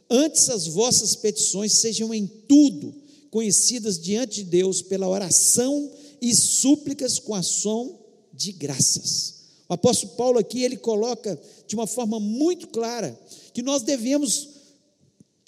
antes 0.08 0.48
as 0.48 0.66
vossas 0.66 1.14
petições 1.14 1.72
sejam 1.74 2.12
em 2.12 2.26
tudo 2.26 2.94
conhecidas 3.30 3.98
diante 3.98 4.42
de 4.42 4.50
Deus 4.50 4.82
pela 4.82 5.08
oração 5.08 5.90
e 6.20 6.34
súplicas 6.34 7.18
com 7.18 7.34
ação 7.34 7.98
de 8.32 8.52
graças. 8.52 9.40
O 9.68 9.74
apóstolo 9.74 10.14
Paulo 10.14 10.38
aqui 10.38 10.62
ele 10.62 10.76
coloca 10.76 11.40
de 11.66 11.74
uma 11.76 11.86
forma 11.86 12.18
muito 12.18 12.68
clara 12.68 13.18
que 13.54 13.62
nós 13.62 13.82
devemos 13.82 14.48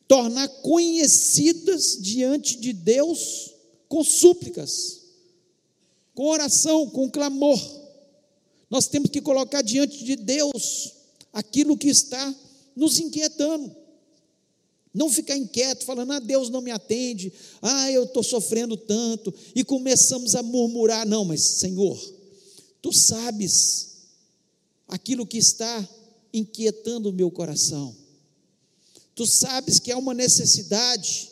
tornar 0.07 0.47
conhecidas 0.61 1.99
diante 2.01 2.61
de 2.61 2.73
Deus 2.73 3.51
com 3.89 4.05
súplicas, 4.05 5.01
com 6.15 6.27
oração, 6.27 6.89
com 6.89 7.11
clamor. 7.11 7.59
Nós 8.71 8.87
temos 8.87 9.11
que 9.11 9.21
colocar 9.21 9.63
diante 9.63 10.05
de 10.05 10.17
Deus 10.17 10.93
aquilo 11.33 11.77
que 11.77 11.89
está 11.89 12.35
nos 12.77 13.01
inquietando. 13.01 13.75
Não 14.95 15.09
ficar 15.11 15.37
inquieto, 15.37 15.85
falando, 15.85 16.13
ah, 16.13 16.19
Deus 16.19 16.51
não 16.51 16.61
me 16.61 16.71
atende, 16.71 17.33
ah, 17.63 17.91
eu 17.91 18.05
estou 18.05 18.23
sofrendo 18.23 18.77
tanto, 18.77 19.33
e 19.55 19.65
começamos 19.65 20.35
a 20.35 20.43
murmurar, 20.43 21.07
não, 21.07 21.25
mas 21.25 21.41
Senhor, 21.41 21.99
Tu 22.83 22.93
sabes 22.93 23.93
aquilo 24.89 25.27
que 25.27 25.39
está 25.39 25.89
inquietando 26.33 27.09
o 27.09 27.13
meu 27.13 27.31
coração, 27.31 27.97
Tu 29.15 29.27
sabes 29.27 29.79
que 29.79 29.91
há 29.91 29.97
uma 29.97 30.13
necessidade, 30.13 31.31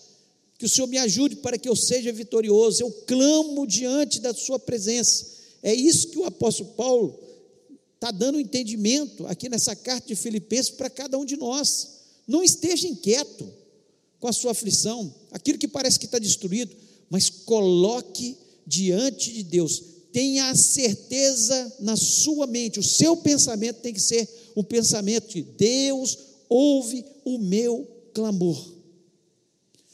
que 0.58 0.64
o 0.64 0.68
Senhor 0.68 0.86
me 0.86 0.98
ajude 0.98 1.36
para 1.36 1.58
que 1.58 1.68
eu 1.68 1.76
seja 1.76 2.12
vitorioso, 2.12 2.82
eu 2.82 2.90
clamo 3.06 3.66
diante 3.66 4.20
da 4.20 4.32
Sua 4.32 4.58
presença, 4.58 5.26
é 5.62 5.74
isso 5.74 6.08
que 6.08 6.18
o 6.18 6.24
apóstolo 6.24 6.70
Paulo 6.70 7.18
está 7.96 8.10
dando 8.10 8.40
entendimento 8.40 9.26
aqui 9.26 9.50
nessa 9.50 9.76
carta 9.76 10.08
de 10.08 10.16
Filipenses 10.16 10.70
para 10.70 10.88
cada 10.88 11.18
um 11.18 11.24
de 11.26 11.36
nós. 11.36 11.99
Não 12.30 12.44
esteja 12.44 12.86
inquieto 12.86 13.52
com 14.20 14.28
a 14.28 14.32
sua 14.32 14.52
aflição, 14.52 15.12
aquilo 15.32 15.58
que 15.58 15.66
parece 15.66 15.98
que 15.98 16.04
está 16.04 16.18
destruído, 16.18 16.76
mas 17.08 17.28
coloque 17.28 18.36
diante 18.64 19.32
de 19.32 19.42
Deus. 19.42 19.82
Tenha 20.12 20.48
a 20.50 20.54
certeza 20.54 21.76
na 21.80 21.96
sua 21.96 22.46
mente, 22.46 22.78
o 22.78 22.84
seu 22.84 23.16
pensamento 23.16 23.80
tem 23.80 23.92
que 23.92 24.00
ser 24.00 24.28
um 24.54 24.62
pensamento 24.62 25.32
de 25.32 25.42
Deus 25.42 26.18
ouve 26.48 27.04
o 27.24 27.38
meu 27.38 27.84
clamor. 28.14 28.74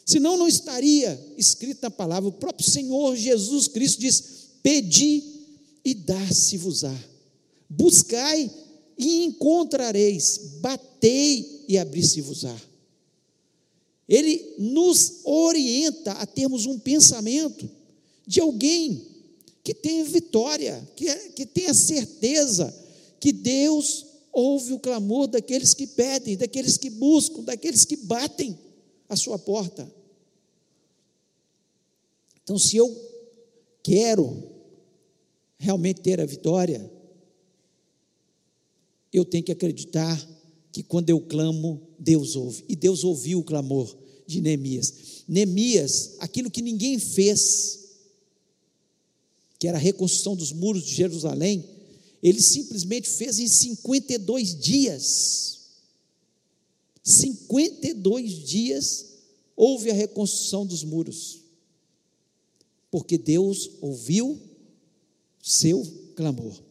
Senão 0.05 0.37
não 0.37 0.47
estaria 0.47 1.19
escrito 1.39 1.83
na 1.83 1.91
palavra, 1.91 2.29
o 2.29 2.33
próprio 2.33 2.69
Senhor 2.69 3.17
Jesus 3.17 3.67
Cristo 3.67 4.01
diz: 4.01 4.23
Pedi 4.63 5.23
e 5.83 5.95
dá-se-vos-á. 5.95 6.95
Buscai 7.69 8.51
e 8.99 9.25
encontrareis, 9.25 10.59
batei 10.61 11.65
e 11.69 11.77
abri-se-vos-á. 11.77 12.57
Ele 14.09 14.55
nos 14.59 15.21
orienta 15.25 16.13
a 16.13 16.27
termos 16.27 16.65
um 16.67 16.79
pensamento 16.79 17.69
de 18.27 18.41
alguém 18.41 19.05
que 19.65 19.75
tem 19.75 20.05
vitória, 20.05 20.89
que, 20.95 21.09
é, 21.09 21.29
que 21.31 21.45
tem 21.45 21.67
a 21.67 21.75
certeza 21.75 22.73
que 23.19 23.33
Deus 23.33 24.07
ouve 24.33 24.73
o 24.75 24.79
clamor 24.79 25.27
daqueles 25.27 25.75
que 25.75 25.87
pedem, 25.87 26.37
daqueles 26.37 26.77
que 26.77 26.89
buscam, 26.89 27.43
daqueles 27.43 27.85
que 27.85 27.97
batem 27.97 28.57
a 29.09 29.17
sua 29.17 29.39
porta. 29.39 29.91
Então, 32.45 32.59
se 32.59 32.77
eu 32.77 32.95
quero 33.83 34.41
realmente 35.59 36.01
ter 36.01 36.21
a 36.21 36.27
vitória, 36.27 36.89
eu 39.19 39.25
tenho 39.25 39.45
que 39.45 39.53
acreditar 39.53 40.17
que 40.73 40.83
quando 40.83 41.09
eu 41.09 41.21
clamo, 41.21 41.81
Deus 41.99 42.37
ouve. 42.37 42.65
E 42.69 42.77
Deus 42.77 43.03
ouviu 43.05 43.39
o 43.39 43.45
clamor 43.45 43.97
de 44.27 44.41
Neemias. 44.41 45.25
Neemias, 45.27 46.17
aquilo 46.19 46.51
que 46.51 46.61
ninguém 46.61 46.99
fez, 46.99 47.81
que 49.59 49.67
era 49.67 49.79
a 49.79 49.81
reconstrução 49.81 50.37
dos 50.37 50.53
muros 50.53 50.85
de 50.85 50.95
Jerusalém, 50.95 51.65
ele 52.23 52.43
simplesmente 52.43 53.09
fez 53.09 53.39
em 53.39 53.49
52 53.49 54.59
dias. 54.59 55.59
52 57.03 58.45
dias 58.45 59.07
houve 59.57 59.91
a 59.91 59.95
reconstrução 59.95 60.67
dos 60.67 60.85
muros. 60.85 61.41
porque 62.91 63.19
Deus 63.19 63.71
ouviu 63.83 64.41
seu 65.43 65.85
clamor. 66.15 66.66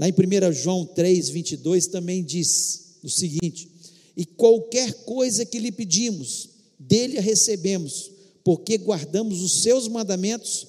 Lá 0.00 0.08
em 0.08 0.12
1 0.12 0.52
João 0.54 0.86
3, 0.86 1.28
22 1.28 1.88
também 1.88 2.24
diz 2.24 2.96
o 3.02 3.08
seguinte: 3.10 3.70
E 4.16 4.24
qualquer 4.24 4.94
coisa 5.04 5.44
que 5.44 5.58
lhe 5.58 5.70
pedimos, 5.70 6.48
dele 6.78 7.18
a 7.18 7.20
recebemos, 7.20 8.10
porque 8.42 8.78
guardamos 8.78 9.42
os 9.42 9.60
seus 9.60 9.86
mandamentos 9.88 10.66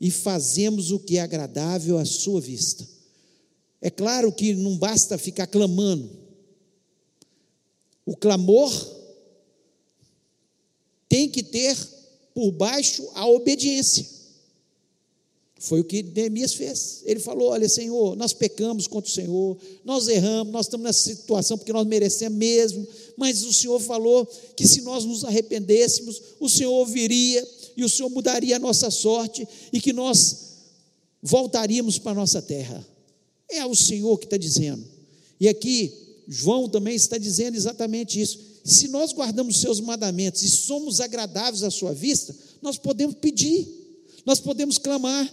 e 0.00 0.10
fazemos 0.10 0.90
o 0.90 0.98
que 0.98 1.16
é 1.16 1.20
agradável 1.20 1.96
à 1.96 2.04
sua 2.04 2.40
vista. 2.40 2.84
É 3.80 3.88
claro 3.88 4.32
que 4.32 4.52
não 4.52 4.76
basta 4.76 5.16
ficar 5.16 5.46
clamando. 5.46 6.10
O 8.04 8.16
clamor 8.16 8.72
tem 11.08 11.28
que 11.28 11.44
ter 11.44 11.76
por 12.34 12.50
baixo 12.50 13.08
a 13.14 13.28
obediência. 13.28 14.21
Foi 15.62 15.78
o 15.78 15.84
que 15.84 16.02
Neemias 16.02 16.54
fez. 16.54 17.02
Ele 17.04 17.20
falou: 17.20 17.50
Olha, 17.50 17.68
Senhor, 17.68 18.16
nós 18.16 18.32
pecamos 18.32 18.88
contra 18.88 19.08
o 19.08 19.14
Senhor, 19.14 19.56
nós 19.84 20.08
erramos, 20.08 20.52
nós 20.52 20.66
estamos 20.66 20.82
nessa 20.82 21.14
situação 21.14 21.56
porque 21.56 21.72
nós 21.72 21.86
merecemos 21.86 22.36
mesmo, 22.36 22.84
mas 23.16 23.44
o 23.44 23.52
Senhor 23.52 23.78
falou 23.78 24.26
que 24.56 24.66
se 24.66 24.80
nós 24.80 25.04
nos 25.04 25.24
arrependêssemos, 25.24 26.20
o 26.40 26.48
Senhor 26.48 26.72
ouviria 26.72 27.48
e 27.76 27.84
o 27.84 27.88
Senhor 27.88 28.08
mudaria 28.08 28.56
a 28.56 28.58
nossa 28.58 28.90
sorte 28.90 29.46
e 29.72 29.80
que 29.80 29.92
nós 29.92 30.48
voltaríamos 31.22 31.96
para 31.96 32.10
a 32.10 32.16
nossa 32.16 32.42
terra. 32.42 32.84
É 33.48 33.64
o 33.64 33.76
Senhor 33.76 34.18
que 34.18 34.26
está 34.26 34.36
dizendo. 34.36 34.84
E 35.38 35.48
aqui, 35.48 35.92
João 36.26 36.68
também 36.68 36.96
está 36.96 37.16
dizendo 37.16 37.56
exatamente 37.56 38.20
isso. 38.20 38.40
Se 38.64 38.88
nós 38.88 39.12
guardamos 39.12 39.60
seus 39.60 39.78
mandamentos 39.78 40.42
e 40.42 40.48
somos 40.48 41.00
agradáveis 41.00 41.62
à 41.62 41.70
sua 41.70 41.94
vista, 41.94 42.34
nós 42.60 42.76
podemos 42.76 43.14
pedir, 43.14 43.68
nós 44.26 44.40
podemos 44.40 44.76
clamar, 44.76 45.32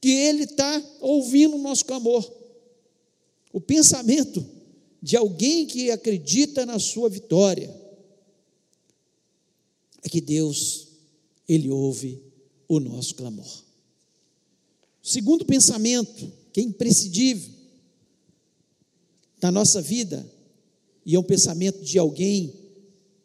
que 0.00 0.10
Ele 0.10 0.44
está 0.44 0.82
ouvindo 1.00 1.56
o 1.56 1.62
nosso 1.62 1.84
clamor. 1.84 2.30
O 3.52 3.60
pensamento 3.60 4.44
de 5.02 5.16
alguém 5.16 5.66
que 5.66 5.90
acredita 5.90 6.66
na 6.66 6.78
sua 6.78 7.08
vitória 7.08 7.74
é 10.02 10.08
que 10.08 10.20
Deus, 10.20 10.88
Ele 11.48 11.70
ouve 11.70 12.20
o 12.68 12.80
nosso 12.80 13.14
clamor. 13.14 13.64
Segundo 15.02 15.44
pensamento, 15.44 16.32
que 16.52 16.60
é 16.60 16.62
imprescindível 16.64 17.54
na 19.40 19.52
nossa 19.52 19.80
vida, 19.80 20.28
e 21.04 21.14
é 21.14 21.18
um 21.18 21.22
pensamento 21.22 21.84
de 21.84 21.98
alguém 21.98 22.52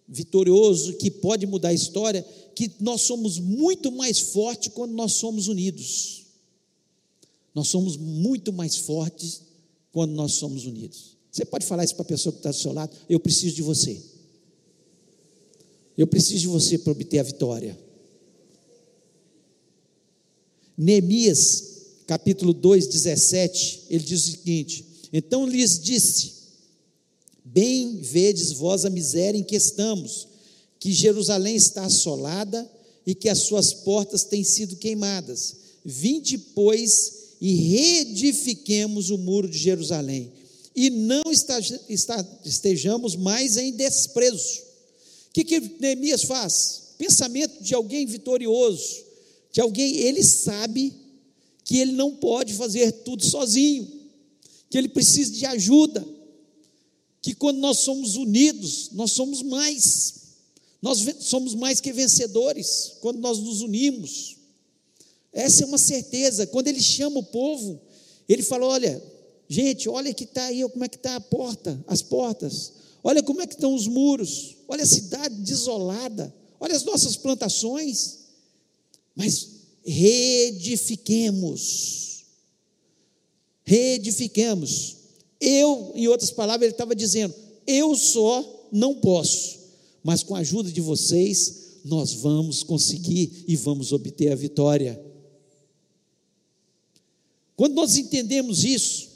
vitorioso 0.08 0.98
que 0.98 1.10
pode 1.10 1.48
mudar 1.48 1.70
a 1.70 1.74
história, 1.74 2.22
que 2.54 2.70
nós 2.80 3.02
somos 3.02 3.40
muito 3.40 3.92
mais 3.92 4.20
fortes 4.20 4.72
quando 4.74 4.94
nós 4.94 5.14
somos 5.14 5.48
unidos. 5.48 6.21
Nós 7.54 7.68
somos 7.68 7.98
muito 7.98 8.54
mais 8.54 8.78
fortes 8.78 9.42
quando 9.92 10.12
nós 10.12 10.34
somos 10.34 10.66
unidos. 10.66 11.18
Você 11.32 11.46
pode 11.46 11.66
falar 11.66 11.84
isso 11.84 11.96
para 11.96 12.04
a 12.04 12.08
pessoa 12.08 12.34
que 12.34 12.40
está 12.40 12.52
do 12.52 12.58
seu 12.58 12.74
lado? 12.74 12.96
Eu 13.10 13.20
preciso 13.20 13.56
de 13.56 13.62
você. 13.62 14.02
Eu 15.98 16.08
preciso 16.08 16.40
de 16.40 16.48
você 16.48 16.78
para 16.78 16.92
obter 16.92 17.20
a 17.20 17.24
vitória. 17.24 17.78
Neemias, 20.78 21.64
capítulo 22.08 22.54
2, 22.54 22.88
17, 22.88 23.84
ele 23.90 24.04
diz 24.04 24.28
o 24.28 24.32
seguinte: 24.32 24.86
Então 25.14 25.46
lhes 25.46 25.80
disse: 25.80 26.34
Bem 27.44 27.98
vedes 27.98 28.54
vós 28.54 28.86
a 28.86 28.90
miséria 28.90 29.38
em 29.38 29.44
que 29.44 29.56
estamos, 29.56 30.28
que 30.80 30.92
Jerusalém 30.92 31.56
está 31.56 31.86
assolada 31.86 32.70
e 33.06 33.14
que 33.14 33.30
as 33.30 33.40
suas 33.40 33.74
portas 33.74 34.24
têm 34.24 34.44
sido 34.44 34.76
queimadas. 34.76 35.56
Vinde, 35.84 36.38
pois, 36.38 37.21
e 37.42 37.56
reedifiquemos 37.56 39.10
o 39.10 39.18
muro 39.18 39.50
de 39.50 39.58
Jerusalém, 39.58 40.32
e 40.76 40.92
não 40.92 41.24
estejamos 42.46 43.16
mais 43.16 43.58
em 43.58 43.74
desprezo. 43.74 44.60
O 45.30 45.34
que, 45.34 45.44
que 45.44 45.60
Neemias 45.80 46.24
faz? 46.24 46.94
Pensamento 47.00 47.62
de 47.64 47.74
alguém 47.74 48.06
vitorioso, 48.06 49.04
de 49.52 49.60
alguém, 49.60 49.98
ele 49.98 50.24
sabe 50.24 50.94
que 51.66 51.78
ele 51.78 51.94
não 51.94 52.16
pode 52.16 52.54
fazer 52.54 52.92
tudo 52.92 53.26
sozinho, 53.26 53.92
que 54.70 54.78
ele 54.78 54.88
precisa 54.88 55.32
de 55.32 55.46
ajuda, 55.46 56.08
que 57.22 57.34
quando 57.34 57.58
nós 57.58 57.80
somos 57.80 58.16
unidos, 58.16 58.90
nós 58.94 59.12
somos 59.12 59.42
mais, 59.42 60.14
nós 60.82 61.04
somos 61.20 61.56
mais 61.56 61.82
que 61.82 61.92
vencedores, 61.92 62.94
quando 63.02 63.20
nós 63.20 63.40
nos 63.40 63.62
unimos. 63.62 64.38
Essa 65.34 65.64
é 65.64 65.66
uma 65.66 65.78
certeza. 65.78 66.46
Quando 66.48 66.68
ele 66.68 66.82
chama 66.82 67.20
o 67.20 67.24
povo, 67.24 67.80
ele 68.28 68.44
fala: 68.44 68.66
olha, 68.66 69.02
gente, 69.48 69.88
olha 69.90 70.14
que 70.14 70.26
está 70.26 70.44
aí, 70.46 70.68
como 70.70 70.84
é 70.84 70.90
que 70.90 70.98
está 70.98 71.16
a 71.16 71.22
porta, 71.22 71.82
as 71.88 72.02
portas, 72.02 72.74
olha 73.04 73.24
como 73.24 73.42
é 73.42 73.48
que 73.48 73.54
estão 73.54 73.74
os 73.74 73.88
muros, 73.88 74.58
olha 74.68 74.84
a 74.84 74.88
cidade 74.88 75.34
desolada, 75.36 76.36
olha 76.60 76.76
as 76.76 76.84
nossas 76.84 77.16
plantações, 77.18 78.20
mas 79.16 79.48
reedifiquemos, 79.84 82.26
reedifiquemos. 83.64 84.98
Eu, 85.40 85.94
em 85.96 86.08
outras 86.08 86.32
palavras, 86.32 86.66
ele 86.66 86.74
estava 86.74 86.96
dizendo: 86.96 87.34
eu 87.66 87.96
só 87.96 88.68
não 88.72 88.96
posso, 88.96 89.60
mas 90.04 90.24
com 90.24 90.36
a 90.36 90.40
ajuda 90.40 90.70
de 90.72 90.82
vocês, 90.82 91.62
nós 91.84 92.14
vamos 92.14 92.64
conseguir 92.64 93.44
e 93.48 93.56
vamos 93.56 93.92
obter 93.92 94.32
a 94.32 94.36
vitória. 94.36 95.11
Quando 97.62 97.76
nós 97.76 97.96
entendemos 97.96 98.64
isso, 98.64 99.08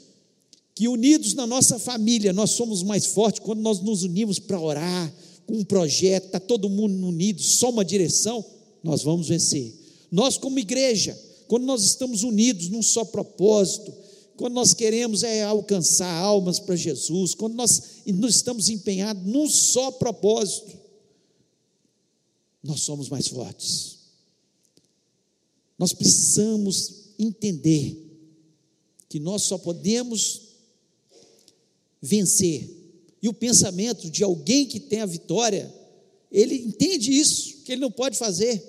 que 0.72 0.86
unidos 0.86 1.34
na 1.34 1.48
nossa 1.48 1.80
família 1.80 2.32
nós 2.32 2.50
somos 2.50 2.80
mais 2.80 3.04
fortes, 3.06 3.40
quando 3.40 3.58
nós 3.58 3.80
nos 3.80 4.04
unimos 4.04 4.38
para 4.38 4.60
orar, 4.60 5.12
com 5.44 5.54
um 5.54 5.64
projeto, 5.64 6.26
está 6.26 6.38
todo 6.38 6.70
mundo 6.70 7.08
unido, 7.08 7.42
só 7.42 7.70
uma 7.70 7.84
direção, 7.84 8.44
nós 8.84 9.02
vamos 9.02 9.26
vencer. 9.26 9.74
Nós, 10.12 10.38
como 10.38 10.60
igreja, 10.60 11.20
quando 11.48 11.64
nós 11.64 11.82
estamos 11.82 12.22
unidos 12.22 12.68
num 12.68 12.84
só 12.84 13.04
propósito, 13.04 13.92
quando 14.36 14.54
nós 14.54 14.72
queremos 14.72 15.24
é 15.24 15.42
alcançar 15.42 16.14
almas 16.16 16.60
para 16.60 16.76
Jesus, 16.76 17.34
quando 17.34 17.54
nós, 17.54 17.82
nós 18.06 18.36
estamos 18.36 18.68
empenhados 18.68 19.26
num 19.26 19.48
só 19.48 19.90
propósito, 19.90 20.70
nós 22.62 22.80
somos 22.82 23.08
mais 23.08 23.26
fortes. 23.26 23.96
Nós 25.76 25.92
precisamos 25.92 27.06
entender 27.18 28.05
que 29.16 29.20
nós 29.20 29.44
só 29.44 29.56
podemos 29.56 30.42
vencer. 32.02 32.68
E 33.22 33.30
o 33.30 33.32
pensamento 33.32 34.10
de 34.10 34.22
alguém 34.22 34.66
que 34.66 34.78
tem 34.78 35.00
a 35.00 35.06
vitória, 35.06 35.74
ele 36.30 36.54
entende 36.54 37.18
isso, 37.18 37.62
que 37.64 37.72
ele 37.72 37.80
não 37.80 37.90
pode 37.90 38.18
fazer 38.18 38.62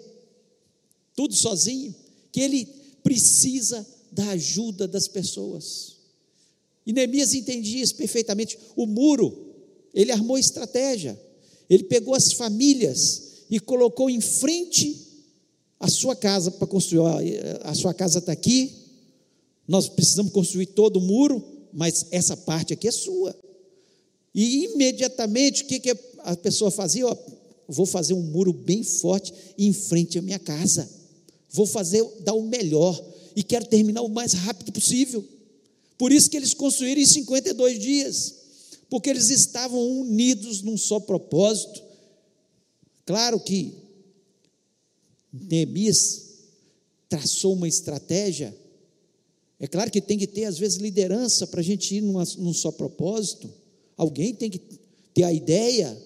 tudo 1.14 1.36
sozinho, 1.36 1.94
que 2.32 2.40
ele 2.40 2.66
precisa 3.04 3.86
da 4.10 4.30
ajuda 4.30 4.88
das 4.88 5.10
pessoas. 5.10 5.98
E 6.86 6.94
Neemias 6.94 7.34
entendia 7.34 7.84
isso 7.84 7.96
perfeitamente. 7.96 8.58
O 8.74 8.86
muro, 8.86 9.54
ele 9.94 10.14
armou 10.14 10.38
estratégia. 10.38 11.22
Ele 11.70 11.84
pegou 11.84 12.16
as 12.16 12.32
famílias 12.32 13.44
e 13.50 13.60
colocou 13.60 14.10
em 14.10 14.22
frente 14.22 14.98
a 15.78 15.90
sua 15.90 16.16
casa 16.16 16.52
para 16.52 16.66
construir. 16.68 17.04
A 17.64 17.76
sua 17.76 17.94
casa 17.94 18.20
está 18.20 18.32
aqui, 18.32 18.87
nós 19.68 19.90
precisamos 19.90 20.32
construir 20.32 20.68
todo 20.68 20.98
o 20.98 21.02
muro, 21.02 21.44
mas 21.74 22.06
essa 22.12 22.38
parte 22.38 22.74
aqui 22.74 22.88
é 22.88 22.92
sua. 22.92 23.36
E 24.34 24.66
imediatamente, 24.66 25.64
o 25.64 25.66
que, 25.66 25.80
que 25.80 25.98
a 26.20 26.36
pessoa 26.38 26.72
fazia? 26.72 27.06
Vou 27.68 27.86
fazer 27.86 28.14
um 28.14 28.22
muro 28.22 28.54
bem 28.54 28.84
forte 28.84 29.34
em 29.58 29.74
frente 29.74 30.18
à 30.18 30.22
minha 30.22 30.40
casa. 30.40 30.90
Vou 31.50 31.66
fazer, 31.66 32.04
dar 32.22 32.34
o 32.34 32.44
melhor. 32.44 33.04
E 33.36 33.44
quero 33.44 33.66
terminar 33.66 34.02
o 34.04 34.10
mais 34.10 34.34
rápido 34.34 34.72
possível. 34.72 35.24
Por 35.98 36.12
isso 36.12 36.30
que 36.30 36.38
eles 36.38 36.54
construíram 36.54 37.02
em 37.02 37.06
52 37.06 37.80
dias. 37.80 38.36
Porque 38.90 39.10
eles 39.10 39.30
estavam 39.30 39.80
unidos 40.02 40.62
num 40.62 40.78
só 40.78 41.00
propósito. 41.00 41.84
Claro 43.06 43.40
que 43.40 43.74
Neemias 45.34 46.28
traçou 47.10 47.54
uma 47.54 47.68
estratégia 47.68 48.56
é 49.60 49.68
claro 49.68 49.90
que 49.90 50.00
tem 50.00 50.18
que 50.18 50.28
ter, 50.28 50.46
às 50.46 50.58
vezes, 50.58 50.78
liderança 50.78 51.48
para 51.48 51.62
a 51.62 51.64
gente 51.64 51.96
ir 51.96 52.02
numa, 52.02 52.24
num 52.38 52.54
só 52.54 52.72
propósito. 52.72 53.50
Alguém 53.96 54.34
tem 54.34 54.50
que 54.50 54.62
ter 55.14 55.24
a 55.24 55.34
ideia, 55.34 55.98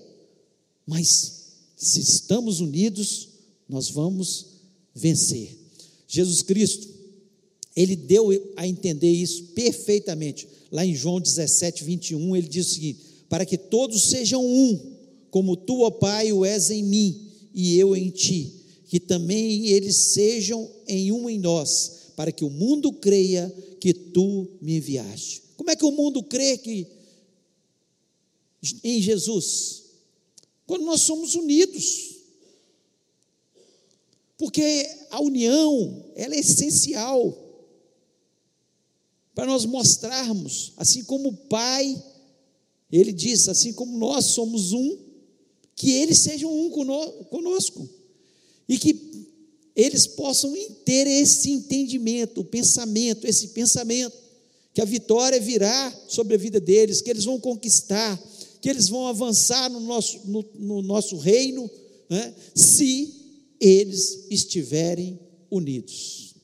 mas 0.86 1.42
se 1.76 2.00
estamos 2.00 2.62
unidos, 2.62 3.30
nós 3.68 3.90
vamos 3.90 4.48
vencer. 4.96 5.58
Jesus 6.08 6.42
Cristo, 6.42 6.88
ele 7.76 7.96
deu 7.96 8.30
a 8.56 8.68
entender 8.68 9.12
isso 9.12 9.44
perfeitamente. 9.56 10.48
Lá 10.72 10.86
em 10.86 10.96
João 10.96 11.20
17, 11.20 11.84
21, 11.84 12.36
ele 12.36 12.48
diz 12.48 12.68
o 12.68 12.74
seguinte: 12.74 13.00
Para 13.28 13.46
que 13.46 13.58
todos 13.58 14.04
sejam 14.04 14.46
um, 14.46 14.96
como 15.30 15.58
tu, 15.58 15.82
ó 15.82 15.90
Pai, 15.90 16.32
o 16.32 16.46
és 16.46 16.70
em 16.70 16.84
mim 16.84 17.28
e 17.54 17.78
eu 17.78 17.96
em 17.96 18.10
ti, 18.10 18.54
que 18.88 19.00
também 19.00 19.68
eles 19.68 19.96
sejam 19.96 20.70
em 20.88 21.12
um 21.12 21.30
em 21.30 21.40
nós, 21.40 22.01
para 22.22 22.32
que 22.32 22.46
o 22.46 22.52
mundo 22.52 22.94
creia 22.94 23.50
que 23.80 23.96
tu 23.96 24.48
me 24.62 24.76
enviaste. 24.78 25.42
Como 25.58 25.72
é 25.72 25.76
que 25.76 25.84
o 25.84 25.90
mundo 25.90 26.22
crê 26.22 26.56
que 26.56 26.86
em 28.84 29.02
Jesus? 29.02 29.86
Quando 30.68 30.86
nós 30.86 31.02
somos 31.02 31.34
unidos. 31.34 32.18
Porque 34.38 34.88
a 35.10 35.20
união, 35.20 36.12
ela 36.16 36.36
é 36.36 36.40
essencial 36.40 37.36
para 39.34 39.48
nós 39.48 39.66
mostrarmos, 39.66 40.74
assim 40.78 41.04
como 41.04 41.30
o 41.30 41.38
Pai, 41.48 42.04
ele 42.92 43.12
diz, 43.12 43.50
assim 43.50 43.74
como 43.74 43.98
nós 43.98 44.26
somos 44.26 44.74
um, 44.74 44.96
que 45.76 45.90
eles 45.90 46.20
sejam 46.20 46.54
um 46.54 46.70
conosco 47.32 47.90
e 48.70 48.78
que 48.78 48.94
eles 49.76 50.06
possam 50.08 50.54
ter 50.86 51.08
esse 51.08 51.50
entendimento, 51.50 52.42
o 52.42 52.46
pensamento, 52.46 53.26
esse 53.26 53.50
pensamento, 53.50 54.18
que 54.74 54.82
a 54.82 54.86
vitória 54.86 55.40
virá 55.40 55.94
sobre 56.08 56.36
a 56.36 56.38
vida 56.38 56.60
deles, 56.60 57.02
que 57.02 57.10
eles 57.10 57.26
vão 57.26 57.40
conquistar, 57.40 58.22
que 58.62 58.70
eles 58.70 58.88
vão 58.88 59.08
avançar 59.08 59.70
no 59.70 59.80
nosso, 59.80 60.22
no, 60.26 60.46
no 60.56 60.82
nosso 60.82 61.18
reino, 61.18 61.70
né, 62.10 62.34
se 62.56 63.14
eles 63.60 64.26
estiverem 64.30 65.20
unidos. 65.50 66.36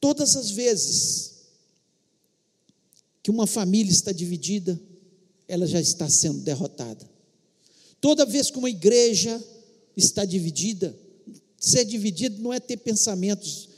Todas 0.00 0.36
as 0.36 0.50
vezes 0.50 1.38
que 3.22 3.30
uma 3.30 3.46
família 3.46 3.90
está 3.90 4.12
dividida, 4.12 4.80
ela 5.46 5.66
já 5.66 5.80
está 5.80 6.08
sendo 6.08 6.40
derrotada. 6.40 7.08
Toda 8.00 8.24
vez 8.24 8.50
que 8.50 8.58
uma 8.58 8.70
igreja 8.70 9.42
está 9.96 10.24
dividida. 10.24 10.96
Ser 11.58 11.84
dividido 11.84 12.40
não 12.40 12.52
é 12.52 12.60
ter 12.60 12.76
pensamentos 12.76 13.68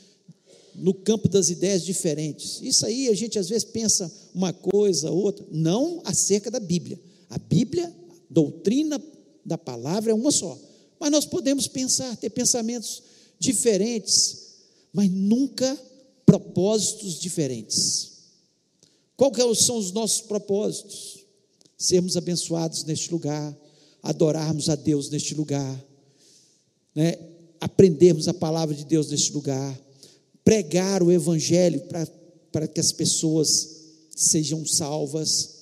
no 0.75 0.93
campo 0.93 1.27
das 1.27 1.49
ideias 1.49 1.83
diferentes. 1.83 2.59
Isso 2.61 2.85
aí 2.85 3.09
a 3.09 3.13
gente 3.13 3.37
às 3.37 3.49
vezes 3.49 3.65
pensa 3.65 4.11
uma 4.33 4.53
coisa, 4.53 5.11
outra, 5.11 5.45
não 5.51 6.01
acerca 6.05 6.49
da 6.49 6.59
Bíblia. 6.59 6.99
A 7.29 7.37
Bíblia, 7.37 7.93
doutrina 8.29 9.01
da 9.45 9.57
palavra 9.57 10.11
é 10.11 10.13
uma 10.13 10.31
só. 10.31 10.57
Mas 10.99 11.11
nós 11.11 11.25
podemos 11.25 11.67
pensar, 11.67 12.15
ter 12.17 12.29
pensamentos 12.29 13.01
diferentes, 13.39 14.51
mas 14.93 15.09
nunca 15.09 15.77
propósitos 16.25 17.19
diferentes. 17.19 18.11
Qual 19.17 19.31
que 19.31 19.41
são 19.55 19.77
os 19.77 19.91
nossos 19.91 20.21
propósitos? 20.21 21.25
Sermos 21.77 22.15
abençoados 22.15 22.83
neste 22.83 23.11
lugar, 23.11 23.57
adorarmos 24.01 24.69
a 24.69 24.75
Deus 24.75 25.09
neste 25.09 25.33
lugar, 25.33 25.83
né, 26.93 27.15
aprendermos 27.61 28.27
a 28.27 28.33
palavra 28.33 28.75
de 28.75 28.83
Deus 28.83 29.11
neste 29.11 29.31
lugar, 29.31 29.79
pregar 30.43 31.03
o 31.03 31.11
Evangelho 31.11 31.83
para 32.51 32.67
que 32.67 32.79
as 32.79 32.91
pessoas 32.91 33.69
sejam 34.15 34.65
salvas, 34.65 35.61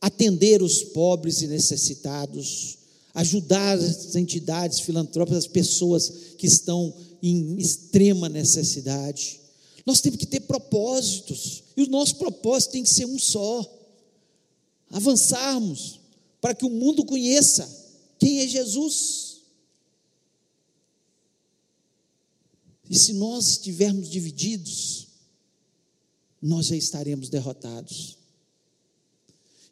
atender 0.00 0.62
os 0.62 0.84
pobres 0.84 1.42
e 1.42 1.48
necessitados, 1.48 2.78
ajudar 3.12 3.76
as 3.76 4.14
entidades 4.14 4.78
filantrópicas, 4.80 5.38
as 5.38 5.50
pessoas 5.50 6.12
que 6.38 6.46
estão 6.46 6.94
em 7.20 7.58
extrema 7.58 8.28
necessidade. 8.28 9.40
Nós 9.84 10.00
temos 10.00 10.18
que 10.18 10.26
ter 10.26 10.40
propósitos, 10.40 11.64
e 11.76 11.82
o 11.82 11.88
nosso 11.88 12.16
propósito 12.16 12.72
tem 12.72 12.84
que 12.84 12.90
ser 12.90 13.06
um 13.06 13.18
só: 13.18 13.64
avançarmos 14.90 16.00
para 16.40 16.54
que 16.54 16.64
o 16.64 16.70
mundo 16.70 17.04
conheça 17.04 17.68
quem 18.18 18.40
é 18.40 18.46
Jesus. 18.46 19.25
E 22.88 22.96
se 22.98 23.12
nós 23.12 23.48
estivermos 23.48 24.08
divididos, 24.08 25.08
nós 26.40 26.66
já 26.66 26.76
estaremos 26.76 27.28
derrotados. 27.28 28.16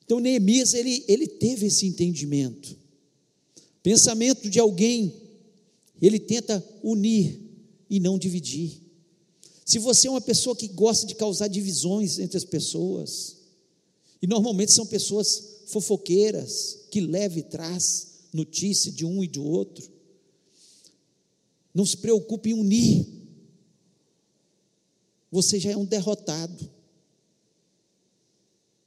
Então 0.04 0.20
Neemias 0.20 0.74
ele, 0.74 1.04
ele 1.06 1.26
teve 1.26 1.66
esse 1.66 1.86
entendimento. 1.86 2.76
Pensamento 3.82 4.50
de 4.50 4.58
alguém, 4.58 5.14
ele 6.00 6.18
tenta 6.18 6.64
unir 6.82 7.40
e 7.88 8.00
não 8.00 8.18
dividir. 8.18 8.80
Se 9.64 9.78
você 9.78 10.08
é 10.08 10.10
uma 10.10 10.20
pessoa 10.20 10.54
que 10.54 10.68
gosta 10.68 11.06
de 11.06 11.14
causar 11.14 11.48
divisões 11.48 12.18
entre 12.18 12.36
as 12.36 12.44
pessoas, 12.44 13.36
e 14.20 14.26
normalmente 14.26 14.72
são 14.72 14.86
pessoas 14.86 15.42
fofoqueiras, 15.66 16.80
que 16.90 17.00
leva 17.00 17.38
e 17.38 17.42
traz 17.42 18.08
notícia 18.32 18.90
de 18.92 19.04
um 19.06 19.22
e 19.22 19.28
do 19.28 19.42
outro, 19.44 19.88
não 21.74 21.84
se 21.84 21.96
preocupe 21.96 22.50
em 22.50 22.54
unir. 22.54 23.06
Você 25.30 25.58
já 25.58 25.72
é 25.72 25.76
um 25.76 25.84
derrotado. 25.84 26.70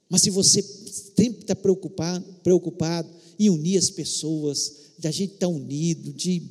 Mas 0.08 0.22
se 0.22 0.30
você 0.30 0.62
sempre 0.62 1.42
está 1.42 1.54
preocupado, 1.54 2.24
preocupado 2.42 3.08
em 3.38 3.50
unir 3.50 3.76
as 3.76 3.90
pessoas, 3.90 4.72
de 4.98 5.06
a 5.06 5.10
gente 5.10 5.34
estar 5.34 5.46
tá 5.46 5.52
unido, 5.52 6.12
de 6.12 6.42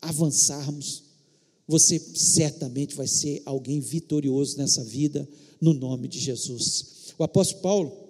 avançarmos, 0.00 1.04
você 1.66 1.98
certamente 1.98 2.94
vai 2.94 3.06
ser 3.06 3.42
alguém 3.44 3.78
vitorioso 3.78 4.56
nessa 4.56 4.82
vida, 4.82 5.28
no 5.60 5.74
nome 5.74 6.08
de 6.08 6.18
Jesus. 6.18 7.12
O 7.18 7.22
apóstolo 7.22 7.60
Paulo, 7.60 8.08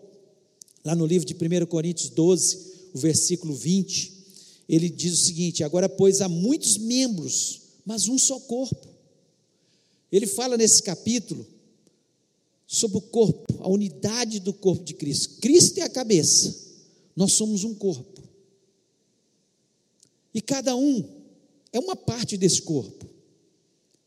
lá 0.85 0.95
no 0.95 1.05
livro 1.05 1.27
de 1.27 1.35
1 1.35 1.67
Coríntios 1.67 2.11
12, 2.11 2.69
o 2.95 2.99
versículo 2.99 3.55
20, 3.55 4.18
ele 4.69 4.91
diz 4.91 5.15
o 5.15 5.25
seguinte: 5.25 5.65
agora, 5.65 5.89
pois, 5.89 6.21
há 6.21 6.29
muitos 6.29 6.77
membros, 6.77 7.61
mas 7.85 8.07
um 8.07 8.19
só 8.19 8.39
corpo. 8.41 8.87
Ele 10.13 10.27
fala 10.27 10.57
nesse 10.57 10.83
capítulo 10.83 11.47
sobre 12.67 12.99
o 12.99 13.03
corpo, 13.03 13.47
a 13.61 13.69
unidade 13.69 14.41
do 14.41 14.53
corpo 14.53 14.85
de 14.85 14.95
Cristo. 14.95 15.37
Cristo 15.41 15.79
é 15.79 15.83
a 15.83 15.89
cabeça, 15.89 16.55
nós 17.17 17.33
somos 17.33 17.65
um 17.65 17.75
corpo. 17.75 18.23
E 20.35 20.41
cada 20.43 20.77
um 20.77 21.03
é 21.73 21.79
uma 21.79 21.97
parte 21.97 22.37
desse 22.37 22.63
corpo. 22.63 23.07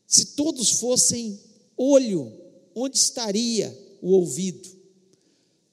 Se 0.06 0.26
todos 0.26 0.70
fossem 0.72 1.40
olho, 1.76 2.32
onde 2.74 2.96
estaria 2.96 3.76
o 4.00 4.10
ouvido? 4.12 4.68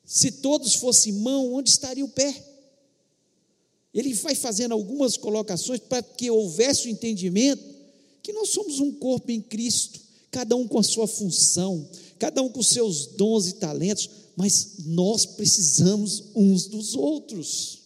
Se 0.03 0.31
todos 0.31 0.75
fossem 0.75 1.13
mão, 1.13 1.53
onde 1.53 1.69
estaria 1.69 2.03
o 2.03 2.09
pé? 2.09 2.48
Ele 3.93 4.13
vai 4.13 4.35
fazendo 4.35 4.73
algumas 4.73 5.17
colocações 5.17 5.79
para 5.79 6.03
que 6.03 6.29
houvesse 6.29 6.87
o 6.87 6.91
entendimento 6.91 7.63
que 8.21 8.33
nós 8.33 8.49
somos 8.49 8.79
um 8.79 8.91
corpo 8.91 9.31
em 9.31 9.41
Cristo, 9.41 9.99
cada 10.29 10.55
um 10.55 10.67
com 10.67 10.77
a 10.77 10.83
sua 10.83 11.07
função, 11.07 11.89
cada 12.19 12.41
um 12.41 12.49
com 12.49 12.61
seus 12.61 13.07
dons 13.07 13.47
e 13.47 13.53
talentos, 13.53 14.09
mas 14.35 14.75
nós 14.85 15.25
precisamos 15.25 16.25
uns 16.35 16.67
dos 16.67 16.95
outros. 16.95 17.79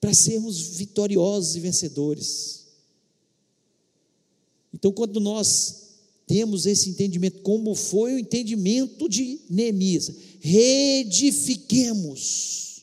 Para 0.00 0.12
sermos 0.12 0.60
vitoriosos 0.60 1.56
e 1.56 1.60
vencedores. 1.60 2.66
Então, 4.74 4.92
quando 4.92 5.20
nós 5.20 5.82
temos 6.26 6.66
esse 6.66 6.90
entendimento, 6.90 7.40
como 7.42 7.74
foi 7.74 8.14
o 8.14 8.18
entendimento 8.18 9.08
de 9.08 9.40
Neemias, 9.48 10.10
reedifiquemos, 10.42 12.82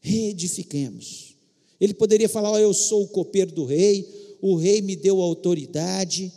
reedifiquemos. 0.00 1.34
Ele 1.80 1.92
poderia 1.92 2.28
falar: 2.28 2.52
oh, 2.52 2.58
Eu 2.58 2.72
sou 2.72 3.02
o 3.02 3.08
copeiro 3.08 3.50
do 3.50 3.64
rei, 3.64 4.36
o 4.40 4.54
rei 4.54 4.80
me 4.80 4.94
deu 4.94 5.20
autoridade, 5.20 6.32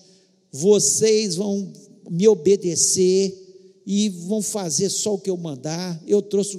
vocês 0.52 1.36
vão 1.36 1.72
me 2.10 2.28
obedecer 2.28 3.38
e 3.86 4.10
vão 4.10 4.41
fazer 4.41 4.89
só 4.89 5.13
o 5.13 5.20
que 5.20 5.30
eu 5.30 5.38
mandar. 5.38 6.02
Eu 6.08 6.24
trouxe 6.24 6.58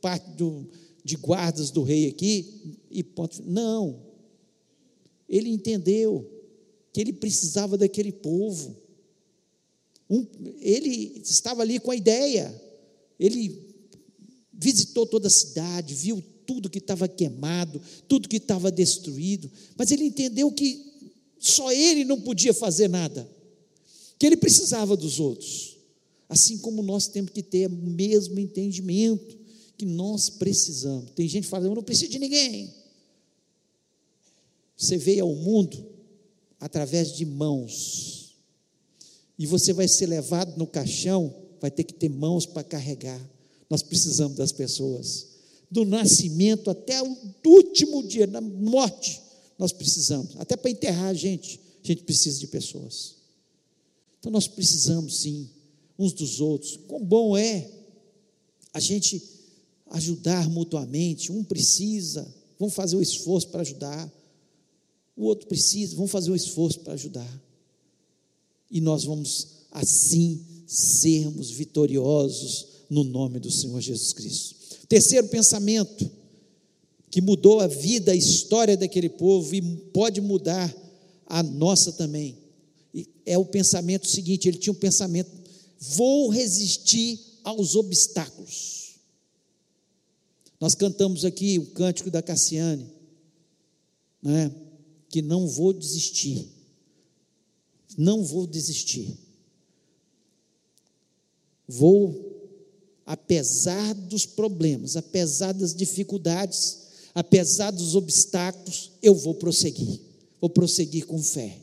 parte 0.00 0.30
do, 0.36 0.68
de 1.04 1.16
guardas 1.16 1.72
do 1.72 1.82
rei 1.82 2.06
aqui 2.06 2.76
e 2.88 3.02
ponto. 3.02 3.42
Não. 3.44 4.08
Ele 5.28 5.50
entendeu 5.50 6.24
que 6.92 7.00
ele 7.00 7.12
precisava 7.12 7.76
daquele 7.76 8.12
povo. 8.12 8.76
Um, 10.08 10.24
ele 10.60 11.20
estava 11.24 11.62
ali 11.62 11.80
com 11.80 11.90
a 11.90 11.96
ideia 11.96 12.69
ele 13.20 13.76
visitou 14.50 15.06
toda 15.06 15.28
a 15.28 15.30
cidade, 15.30 15.94
viu 15.94 16.22
tudo 16.46 16.70
que 16.70 16.78
estava 16.78 17.06
queimado, 17.06 17.80
tudo 18.08 18.28
que 18.28 18.38
estava 18.38 18.72
destruído, 18.72 19.50
mas 19.76 19.92
ele 19.92 20.04
entendeu 20.04 20.50
que 20.50 20.90
só 21.38 21.70
ele 21.70 22.02
não 22.04 22.18
podia 22.20 22.54
fazer 22.54 22.88
nada, 22.88 23.28
que 24.18 24.24
ele 24.24 24.38
precisava 24.38 24.96
dos 24.96 25.20
outros. 25.20 25.76
Assim 26.28 26.58
como 26.58 26.82
nós 26.82 27.08
temos 27.08 27.30
que 27.30 27.42
ter 27.42 27.66
o 27.66 27.76
mesmo 27.76 28.38
entendimento 28.38 29.38
que 29.76 29.84
nós 29.84 30.30
precisamos. 30.30 31.10
Tem 31.10 31.28
gente 31.28 31.46
falando, 31.46 31.70
eu 31.70 31.76
não 31.76 31.82
preciso 31.82 32.10
de 32.10 32.18
ninguém. 32.18 32.72
Você 34.76 34.96
veio 34.96 35.24
ao 35.24 35.34
mundo 35.34 35.86
através 36.58 37.14
de 37.14 37.24
mãos, 37.26 38.34
e 39.38 39.46
você 39.46 39.72
vai 39.72 39.88
ser 39.88 40.06
levado 40.06 40.56
no 40.58 40.66
caixão 40.66 41.39
vai 41.60 41.70
ter 41.70 41.84
que 41.84 41.94
ter 41.94 42.08
mãos 42.08 42.46
para 42.46 42.64
carregar. 42.64 43.20
Nós 43.68 43.82
precisamos 43.82 44.36
das 44.36 44.52
pessoas. 44.52 45.28
do 45.70 45.84
nascimento 45.84 46.68
até 46.68 47.00
o 47.00 47.16
último 47.46 48.02
dia, 48.02 48.26
na 48.26 48.40
morte, 48.40 49.22
nós 49.56 49.70
precisamos. 49.70 50.34
Até 50.36 50.56
para 50.56 50.68
enterrar 50.68 51.10
a 51.10 51.14
gente, 51.14 51.60
a 51.84 51.86
gente 51.86 52.02
precisa 52.02 52.40
de 52.40 52.48
pessoas. 52.48 53.14
Então 54.18 54.32
nós 54.32 54.48
precisamos 54.48 55.18
sim, 55.18 55.48
uns 55.96 56.12
dos 56.12 56.40
outros. 56.40 56.76
Quão 56.88 57.04
bom 57.04 57.36
é 57.36 57.70
a 58.74 58.80
gente 58.80 59.22
ajudar 59.90 60.48
mutuamente. 60.50 61.30
Um 61.30 61.44
precisa, 61.44 62.26
vamos 62.58 62.74
fazer 62.74 62.96
o 62.96 63.02
esforço 63.02 63.48
para 63.48 63.60
ajudar. 63.60 64.12
O 65.16 65.24
outro 65.24 65.46
precisa, 65.46 65.94
vamos 65.94 66.10
fazer 66.10 66.30
o 66.30 66.36
esforço 66.36 66.80
para 66.80 66.94
ajudar. 66.94 67.42
E 68.70 68.80
nós 68.80 69.04
vamos 69.04 69.48
assim 69.70 70.44
sermos 70.70 71.50
vitoriosos 71.50 72.66
no 72.88 73.02
nome 73.02 73.40
do 73.40 73.50
Senhor 73.50 73.80
Jesus 73.80 74.12
Cristo. 74.12 74.54
Terceiro 74.88 75.26
pensamento 75.26 76.08
que 77.10 77.20
mudou 77.20 77.58
a 77.58 77.66
vida, 77.66 78.12
a 78.12 78.16
história 78.16 78.76
daquele 78.76 79.08
povo 79.08 79.52
e 79.52 79.60
pode 79.92 80.20
mudar 80.20 80.72
a 81.26 81.42
nossa 81.42 81.90
também. 81.92 82.38
É 83.26 83.36
o 83.36 83.44
pensamento 83.44 84.06
seguinte: 84.06 84.46
ele 84.46 84.58
tinha 84.58 84.72
um 84.72 84.76
pensamento, 84.76 85.28
vou 85.80 86.28
resistir 86.28 87.18
aos 87.42 87.74
obstáculos. 87.74 88.94
Nós 90.60 90.76
cantamos 90.76 91.24
aqui 91.24 91.58
o 91.58 91.66
cântico 91.66 92.12
da 92.12 92.22
Cassiane, 92.22 92.86
né? 94.22 94.54
que 95.08 95.20
não 95.20 95.48
vou 95.48 95.72
desistir, 95.72 96.46
não 97.98 98.22
vou 98.22 98.46
desistir. 98.46 99.18
Vou 101.70 102.30
apesar 103.10 103.92
dos 103.92 104.24
problemas, 104.24 104.96
apesar 104.96 105.52
das 105.52 105.74
dificuldades, 105.74 106.78
apesar 107.12 107.72
dos 107.72 107.96
obstáculos, 107.96 108.92
eu 109.02 109.16
vou 109.16 109.34
prosseguir, 109.34 109.98
vou 110.40 110.48
prosseguir 110.48 111.06
com 111.06 111.20
fé. 111.20 111.58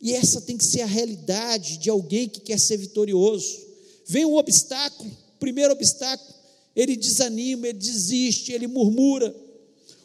E 0.00 0.14
essa 0.14 0.40
tem 0.40 0.56
que 0.56 0.64
ser 0.64 0.80
a 0.80 0.86
realidade 0.86 1.76
de 1.76 1.90
alguém 1.90 2.28
que 2.28 2.40
quer 2.40 2.58
ser 2.58 2.78
vitorioso. 2.78 3.58
Vem 4.06 4.24
um 4.24 4.36
obstáculo, 4.36 5.10
primeiro 5.38 5.74
obstáculo, 5.74 6.34
ele 6.74 6.96
desanima, 6.96 7.68
ele 7.68 7.78
desiste, 7.78 8.52
ele 8.52 8.66
murmura. 8.66 9.34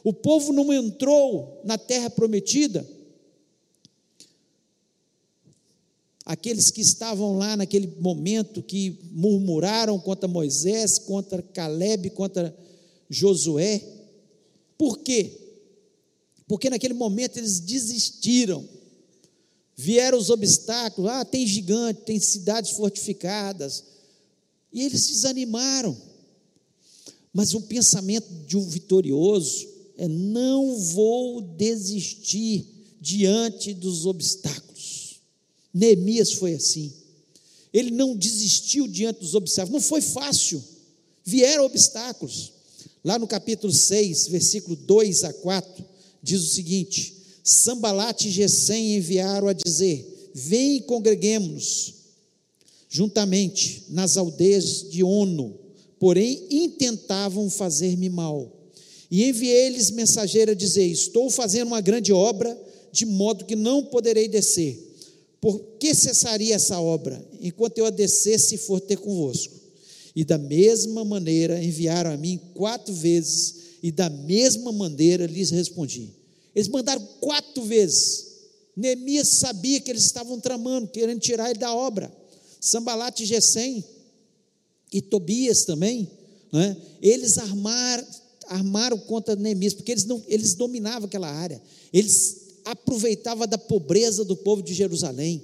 O 0.03 0.11
povo 0.11 0.51
não 0.51 0.73
entrou 0.73 1.61
na 1.63 1.77
terra 1.77 2.09
prometida 2.09 2.85
aqueles 6.25 6.71
que 6.71 6.81
estavam 6.81 7.37
lá 7.37 7.57
naquele 7.57 7.87
momento 7.99 8.63
que 8.63 8.99
murmuraram 9.11 9.99
contra 9.99 10.27
Moisés, 10.27 10.97
contra 10.97 11.41
Caleb, 11.41 12.11
contra 12.11 12.55
Josué. 13.09 13.81
Por 14.77 14.99
quê? 14.99 15.39
Porque 16.47 16.69
naquele 16.69 16.93
momento 16.93 17.37
eles 17.37 17.59
desistiram. 17.59 18.67
Vieram 19.75 20.17
os 20.17 20.29
obstáculos, 20.29 21.09
ah, 21.09 21.25
tem 21.25 21.47
gigante, 21.47 22.01
tem 22.01 22.19
cidades 22.19 22.71
fortificadas. 22.71 23.83
E 24.71 24.83
eles 24.83 25.07
desanimaram. 25.07 25.97
Mas 27.33 27.53
o 27.53 27.61
pensamento 27.61 28.27
de 28.45 28.55
um 28.55 28.67
vitorioso 28.67 29.67
é: 29.97 30.07
não 30.07 30.77
vou 30.77 31.41
desistir 31.41 32.67
diante 33.01 33.73
dos 33.73 34.05
obstáculos. 34.05 34.72
Neemias 35.73 36.33
foi 36.33 36.53
assim. 36.53 36.93
Ele 37.73 37.89
não 37.89 38.15
desistiu 38.15 38.87
diante 38.87 39.21
dos 39.21 39.33
obstáculos. 39.33 39.81
Não 39.81 39.87
foi 39.87 40.01
fácil. 40.01 40.63
Vieram 41.25 41.65
obstáculos. 41.65 42.53
Lá 43.03 43.17
no 43.17 43.27
capítulo 43.27 43.73
6, 43.73 44.27
versículo 44.27 44.75
2 44.75 45.23
a 45.23 45.33
4, 45.33 45.83
diz 46.21 46.41
o 46.41 46.53
seguinte: 46.53 47.15
Sambalate 47.43 48.27
e 48.27 48.31
Gesem 48.31 48.95
enviaram 48.95 49.47
a 49.47 49.53
dizer: 49.53 50.31
Vem 50.33 50.77
e 50.77 50.81
congreguemos-nos 50.81 52.03
juntamente 52.93 53.85
nas 53.89 54.17
aldeias 54.17 54.87
de 54.87 55.03
Ono, 55.03 55.57
porém 55.99 56.45
intentavam 56.51 57.49
fazer-me 57.49 58.07
mal. 58.07 58.51
E 59.09 59.23
enviei-lhes 59.25 59.89
mensageiro 59.89 60.51
a 60.51 60.55
dizer: 60.55 60.85
Estou 60.85 61.29
fazendo 61.29 61.67
uma 61.69 61.81
grande 61.81 62.13
obra, 62.13 62.55
de 62.91 63.05
modo 63.05 63.45
que 63.45 63.55
não 63.55 63.83
poderei 63.83 64.27
descer. 64.27 64.92
Por 65.43 65.59
que 65.77 65.93
cessaria 65.93 66.55
essa 66.55 66.79
obra, 66.79 67.21
enquanto 67.41 67.77
eu 67.77 67.85
a 67.85 67.89
descesse 67.89 68.55
e 68.55 68.57
for 68.57 68.79
ter 68.79 68.95
convosco? 68.95 69.53
E 70.15 70.23
da 70.23 70.37
mesma 70.37 71.03
maneira 71.03 71.61
enviaram 71.61 72.13
a 72.13 72.15
mim 72.15 72.39
quatro 72.53 72.93
vezes, 72.93 73.55
e 73.83 73.91
da 73.91 74.09
mesma 74.09 74.71
maneira 74.71 75.25
lhes 75.25 75.49
respondi. 75.49 76.11
Eles 76.55 76.69
mandaram 76.69 77.05
quatro 77.19 77.61
vezes. 77.63 78.25
Neemias 78.73 79.27
sabia 79.27 79.81
que 79.81 79.91
eles 79.91 80.05
estavam 80.05 80.39
tramando, 80.39 80.87
querendo 80.87 81.19
tirar 81.19 81.49
ele 81.49 81.59
da 81.59 81.75
obra. 81.75 82.09
Sambalat 82.61 83.19
e 83.19 83.25
Gesem, 83.25 83.83
e 84.93 85.01
Tobias 85.01 85.65
também, 85.65 86.09
né? 86.53 86.77
eles 87.01 87.37
armaram, 87.37 88.07
armaram 88.47 88.97
contra 88.97 89.35
Neemias, 89.35 89.73
porque 89.73 89.91
eles, 89.91 90.05
não, 90.05 90.23
eles 90.25 90.53
dominavam 90.53 91.05
aquela 91.05 91.27
área. 91.29 91.61
Eles 91.91 92.42
aproveitava 92.65 93.45
da 93.45 93.57
pobreza 93.57 94.23
do 94.23 94.35
povo 94.35 94.61
de 94.61 94.73
Jerusalém. 94.73 95.41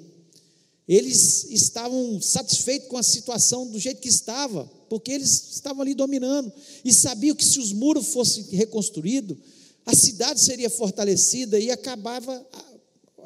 Eles 0.87 1.45
estavam 1.51 2.19
satisfeitos 2.19 2.87
com 2.87 2.97
a 2.97 3.03
situação 3.03 3.67
do 3.67 3.77
jeito 3.77 4.01
que 4.01 4.09
estava, 4.09 4.65
porque 4.89 5.11
eles 5.11 5.51
estavam 5.51 5.83
ali 5.83 5.93
dominando 5.93 6.51
e 6.83 6.91
sabiam 6.91 7.35
que 7.35 7.45
se 7.45 7.59
os 7.59 7.71
muros 7.71 8.07
fossem 8.07 8.43
reconstruídos, 8.51 9.37
a 9.85 9.95
cidade 9.95 10.39
seria 10.39 10.69
fortalecida 10.69 11.59
e 11.59 11.69
acabava 11.69 12.45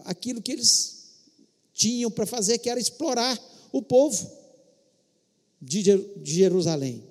aquilo 0.03 0.41
que 0.41 0.51
eles 0.51 0.93
tinham 1.73 2.11
para 2.11 2.25
fazer, 2.25 2.57
que 2.57 2.69
era 2.69 2.79
explorar 2.79 3.39
o 3.71 3.81
povo 3.81 4.29
de 5.61 5.83
Jerusalém. 6.23 7.01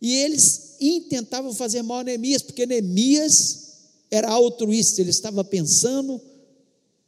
E 0.00 0.14
eles 0.14 0.76
intentavam 0.80 1.52
fazer 1.52 1.82
mal 1.82 1.98
a 1.98 2.04
Neemias, 2.04 2.42
porque 2.42 2.66
Neemias 2.66 3.67
era 4.10 4.30
altruísta, 4.30 5.00
ele 5.00 5.10
estava 5.10 5.44
pensando 5.44 6.20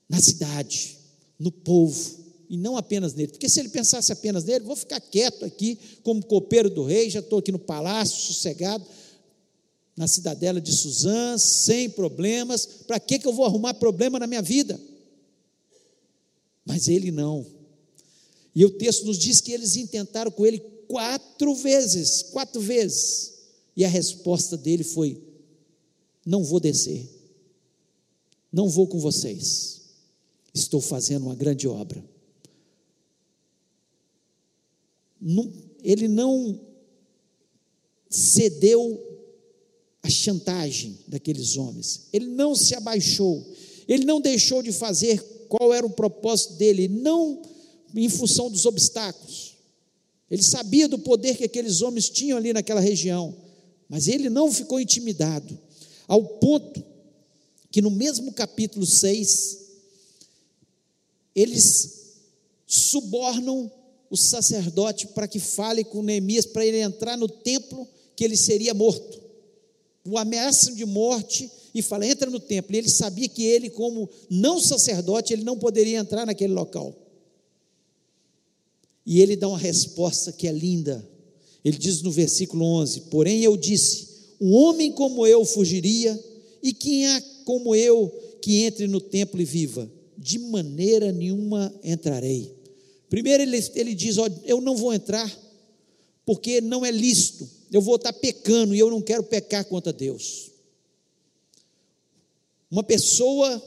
na 0.08 0.20
cidade, 0.20 0.98
no 1.38 1.50
povo, 1.50 2.18
e 2.48 2.56
não 2.56 2.76
apenas 2.76 3.14
nele. 3.14 3.28
Porque 3.30 3.48
se 3.48 3.60
ele 3.60 3.68
pensasse 3.68 4.12
apenas 4.12 4.44
nele, 4.44 4.64
vou 4.64 4.76
ficar 4.76 5.00
quieto 5.00 5.44
aqui, 5.44 5.78
como 6.02 6.24
copeiro 6.24 6.68
do 6.68 6.84
rei, 6.84 7.08
já 7.08 7.20
estou 7.20 7.38
aqui 7.38 7.52
no 7.52 7.58
palácio, 7.58 8.20
sossegado, 8.20 8.84
na 9.96 10.08
cidadela 10.08 10.60
de 10.60 10.72
Suzã, 10.72 11.38
sem 11.38 11.88
problemas. 11.90 12.66
Para 12.86 12.98
que, 12.98 13.18
que 13.18 13.26
eu 13.26 13.32
vou 13.32 13.44
arrumar 13.44 13.74
problema 13.74 14.18
na 14.18 14.26
minha 14.26 14.42
vida? 14.42 14.80
Mas 16.64 16.88
ele 16.88 17.10
não. 17.10 17.46
E 18.54 18.64
o 18.64 18.70
texto 18.70 19.04
nos 19.06 19.18
diz 19.18 19.40
que 19.40 19.52
eles 19.52 19.76
intentaram 19.76 20.30
com 20.30 20.44
ele 20.44 20.58
quatro 20.88 21.54
vezes, 21.54 22.22
quatro 22.32 22.60
vezes. 22.60 23.34
E 23.76 23.84
a 23.84 23.88
resposta 23.88 24.56
dele 24.56 24.82
foi: 24.82 25.22
não 26.30 26.44
vou 26.44 26.60
descer, 26.60 27.10
não 28.52 28.68
vou 28.68 28.86
com 28.86 29.00
vocês, 29.00 29.80
estou 30.54 30.80
fazendo 30.80 31.26
uma 31.26 31.34
grande 31.34 31.66
obra. 31.66 32.02
ele 35.82 36.06
não 36.06 36.58
cedeu 38.08 38.98
à 40.02 40.08
chantagem 40.08 40.98
daqueles 41.08 41.56
homens, 41.56 42.06
ele 42.12 42.26
não 42.26 42.54
se 42.54 42.76
abaixou, 42.76 43.44
ele 43.88 44.04
não 44.04 44.20
deixou 44.20 44.62
de 44.62 44.70
fazer 44.70 45.20
qual 45.48 45.74
era 45.74 45.84
o 45.84 45.90
propósito 45.90 46.54
dele, 46.54 46.86
não 46.86 47.42
em 47.92 48.08
função 48.08 48.48
dos 48.48 48.66
obstáculos. 48.66 49.56
Ele 50.30 50.44
sabia 50.44 50.86
do 50.86 51.00
poder 51.00 51.36
que 51.36 51.44
aqueles 51.44 51.82
homens 51.82 52.08
tinham 52.08 52.38
ali 52.38 52.52
naquela 52.52 52.80
região, 52.80 53.36
mas 53.88 54.06
ele 54.06 54.30
não 54.30 54.52
ficou 54.52 54.80
intimidado 54.80 55.58
ao 56.10 56.24
ponto 56.24 56.84
que 57.70 57.80
no 57.80 57.88
mesmo 57.88 58.32
capítulo 58.32 58.84
6, 58.84 59.58
eles 61.36 62.16
subornam 62.66 63.70
o 64.10 64.16
sacerdote 64.16 65.06
para 65.06 65.28
que 65.28 65.38
fale 65.38 65.84
com 65.84 66.02
Neemias, 66.02 66.46
para 66.46 66.66
ele 66.66 66.80
entrar 66.80 67.16
no 67.16 67.28
templo, 67.28 67.86
que 68.16 68.24
ele 68.24 68.36
seria 68.36 68.74
morto. 68.74 69.22
O 70.04 70.18
ameaçam 70.18 70.74
de 70.74 70.84
morte 70.84 71.48
e 71.72 71.80
fala: 71.80 72.04
entra 72.04 72.28
no 72.28 72.40
templo. 72.40 72.74
E 72.74 72.78
ele 72.78 72.90
sabia 72.90 73.28
que 73.28 73.44
ele, 73.44 73.70
como 73.70 74.10
não 74.28 74.58
sacerdote, 74.58 75.32
ele 75.32 75.44
não 75.44 75.56
poderia 75.56 76.00
entrar 76.00 76.26
naquele 76.26 76.52
local. 76.52 76.92
E 79.06 79.20
ele 79.20 79.36
dá 79.36 79.46
uma 79.46 79.58
resposta 79.58 80.32
que 80.32 80.48
é 80.48 80.52
linda. 80.52 81.08
Ele 81.64 81.78
diz 81.78 82.02
no 82.02 82.10
versículo 82.10 82.64
11: 82.64 83.02
Porém 83.02 83.44
eu 83.44 83.56
disse: 83.56 84.09
um 84.40 84.54
homem 84.54 84.92
como 84.92 85.26
eu 85.26 85.44
fugiria, 85.44 86.18
e 86.62 86.72
quem 86.72 87.06
há 87.06 87.22
como 87.44 87.74
eu 87.74 88.08
que 88.40 88.62
entre 88.62 88.86
no 88.86 89.00
templo 89.00 89.40
e 89.40 89.44
viva? 89.44 89.90
De 90.16 90.38
maneira 90.38 91.12
nenhuma 91.12 91.72
entrarei. 91.82 92.54
Primeiro 93.08 93.42
ele, 93.42 93.58
ele 93.74 93.94
diz: 93.94 94.18
ó, 94.18 94.28
Eu 94.44 94.60
não 94.60 94.76
vou 94.76 94.94
entrar, 94.94 95.30
porque 96.24 96.60
não 96.60 96.84
é 96.86 96.90
lícito. 96.90 97.48
Eu 97.70 97.80
vou 97.80 97.96
estar 97.96 98.12
pecando 98.12 98.74
e 98.74 98.78
eu 98.78 98.90
não 98.90 99.02
quero 99.02 99.22
pecar 99.22 99.64
contra 99.64 99.92
Deus. 99.92 100.50
Uma 102.70 102.82
pessoa 102.82 103.62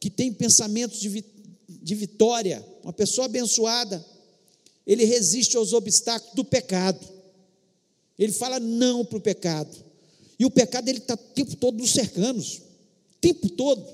que 0.00 0.10
tem 0.10 0.32
pensamentos 0.32 1.00
de, 1.00 1.24
de 1.68 1.94
vitória, 1.94 2.64
uma 2.82 2.92
pessoa 2.92 3.26
abençoada, 3.26 4.04
ele 4.86 5.04
resiste 5.04 5.56
aos 5.56 5.72
obstáculos 5.72 6.34
do 6.34 6.44
pecado. 6.44 7.06
Ele 8.18 8.32
fala 8.32 8.58
não 8.58 9.04
para 9.04 9.18
o 9.18 9.20
pecado. 9.20 9.85
E 10.38 10.44
o 10.44 10.50
pecado 10.50 10.88
ele 10.88 10.98
está 10.98 11.14
o 11.14 11.16
tempo 11.16 11.56
todo 11.56 11.78
nos 11.78 11.92
cercando, 11.92 12.40
o 12.40 13.18
tempo 13.20 13.48
todo. 13.50 13.86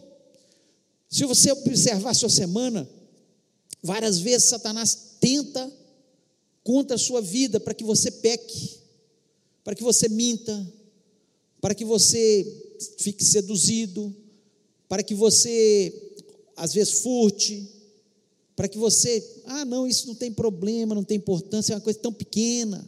Se 1.09 1.25
você 1.25 1.53
observar 1.53 2.11
a 2.11 2.15
sua 2.15 2.29
semana, 2.29 2.89
várias 3.83 4.19
vezes 4.19 4.49
Satanás 4.49 5.17
tenta 5.21 5.71
contra 6.65 6.97
a 6.97 6.99
sua 6.99 7.21
vida 7.21 7.61
para 7.61 7.75
que 7.75 7.85
você 7.85 8.11
peque, 8.11 8.79
para 9.63 9.75
que 9.75 9.83
você 9.83 10.09
minta, 10.09 10.67
para 11.61 11.75
que 11.75 11.85
você 11.85 12.45
fique 12.99 13.25
seduzido, 13.25 14.15
para 14.89 15.03
que 15.03 15.15
você 15.15 15.95
às 16.57 16.73
vezes 16.73 17.01
furte, 17.01 17.69
para 18.55 18.69
que 18.69 18.79
você, 18.79 19.43
ah, 19.47 19.65
não, 19.65 19.87
isso 19.87 20.07
não 20.07 20.15
tem 20.15 20.33
problema, 20.33 20.95
não 20.95 21.05
tem 21.05 21.17
importância, 21.17 21.73
é 21.73 21.77
uma 21.77 21.81
coisa 21.81 21.99
tão 21.99 22.13
pequena. 22.13 22.87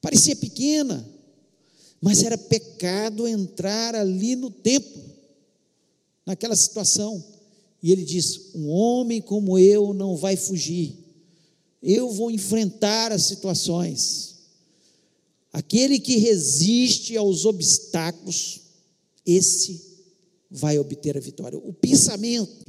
Parecia 0.00 0.36
pequena, 0.36 1.06
mas 2.00 2.22
era 2.22 2.38
pecado 2.38 3.28
entrar 3.28 3.94
ali 3.94 4.34
no 4.34 4.50
templo, 4.50 5.02
naquela 6.24 6.56
situação. 6.56 7.22
E 7.82 7.92
ele 7.92 8.04
diz: 8.04 8.52
Um 8.54 8.68
homem 8.68 9.20
como 9.20 9.58
eu 9.58 9.92
não 9.92 10.16
vai 10.16 10.36
fugir, 10.36 10.96
eu 11.82 12.10
vou 12.10 12.30
enfrentar 12.30 13.12
as 13.12 13.24
situações. 13.24 14.30
Aquele 15.52 15.98
que 15.98 16.16
resiste 16.16 17.16
aos 17.16 17.44
obstáculos, 17.44 18.60
esse 19.26 19.90
vai 20.50 20.78
obter 20.78 21.16
a 21.16 21.20
vitória. 21.20 21.58
O 21.58 21.72
pensamento 21.72 22.66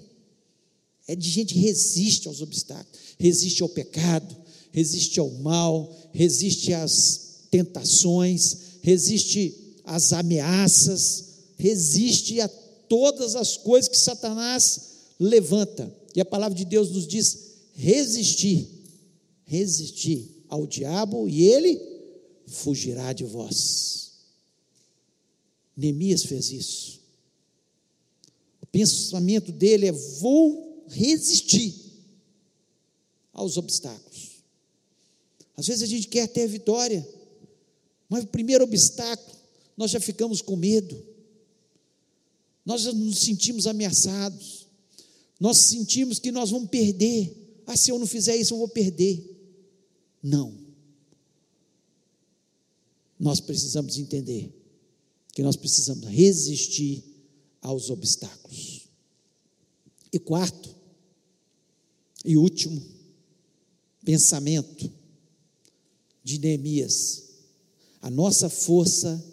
é 1.08 1.16
de 1.16 1.30
gente 1.30 1.54
que 1.54 1.60
resiste 1.60 2.28
aos 2.28 2.42
obstáculos, 2.42 3.00
resiste 3.20 3.62
ao 3.62 3.70
pecado, 3.70 4.36
resiste 4.72 5.20
ao 5.20 5.30
mal, 5.30 5.96
resiste 6.12 6.74
às 6.74 7.46
tentações, 7.52 8.71
resiste 8.82 9.56
às 9.84 10.14
ameaças, 10.14 11.26
resiste 11.58 12.40
a 12.42 12.48
todas 12.48 13.36
as 13.36 13.58
coisas 13.58 13.90
que 13.90 13.98
Satanás 13.98 14.82
levanta. 15.20 15.94
E 16.16 16.22
a 16.22 16.26
palavra 16.26 16.58
de 16.58 16.66
Deus 16.66 16.90
nos 16.92 17.08
diz: 17.08 17.52
resistir, 17.74 18.68
resistir 19.46 20.30
ao 20.50 20.68
diabo 20.68 21.28
e 21.30 21.44
ele 21.44 21.82
fugirá 22.48 23.14
de 23.14 23.24
vós. 23.24 24.12
Neemias 25.76 26.24
fez 26.24 26.52
isso. 26.52 27.00
O 28.62 28.66
pensamento 28.66 29.52
dele 29.52 29.88
é: 29.88 29.92
vou 29.92 30.86
resistir 30.88 31.74
aos 33.32 33.58
obstáculos. 33.58 34.32
Às 35.56 35.68
vezes 35.68 35.84
a 35.84 35.86
gente 35.86 36.08
quer 36.08 36.28
ter 36.28 36.48
vitória, 36.48 37.08
mas 38.12 38.26
o 38.26 38.28
primeiro 38.28 38.66
obstáculo, 38.66 39.38
nós 39.78 39.90
já 39.90 40.00
ficamos 40.02 40.42
com 40.42 40.58
medo, 40.58 41.02
nós 42.66 42.82
já 42.82 42.92
nos 42.92 43.20
sentimos 43.20 43.66
ameaçados, 43.66 44.68
nós 45.40 45.60
sentimos 45.60 46.20
que 46.20 46.30
nós 46.30 46.50
vamos 46.50 46.70
perder. 46.70 47.34
Ah, 47.66 47.78
se 47.78 47.90
eu 47.90 47.98
não 47.98 48.06
fizer 48.06 48.36
isso, 48.36 48.54
eu 48.54 48.58
vou 48.58 48.68
perder. 48.68 49.26
Não. 50.22 50.54
Nós 53.18 53.40
precisamos 53.40 53.98
entender 53.98 54.54
que 55.32 55.42
nós 55.42 55.56
precisamos 55.56 56.06
resistir 56.10 57.06
aos 57.62 57.90
obstáculos. 57.90 58.90
E 60.12 60.20
quarto, 60.20 60.76
e 62.26 62.36
último, 62.36 62.84
pensamento 64.04 64.92
de 66.22 66.38
Neemias. 66.40 67.31
A 68.02 68.10
nossa 68.10 68.50
força 68.50 69.24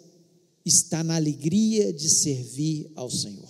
está 0.65 1.03
na 1.03 1.15
alegria 1.15 1.91
de 1.91 2.07
servir 2.07 2.91
ao 2.95 3.09
Senhor. 3.09 3.49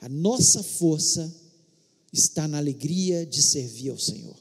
A 0.00 0.08
nossa 0.08 0.62
força 0.62 1.32
está 2.12 2.46
na 2.46 2.58
alegria 2.58 3.26
de 3.26 3.42
servir 3.42 3.90
ao 3.90 3.98
Senhor. 3.98 4.36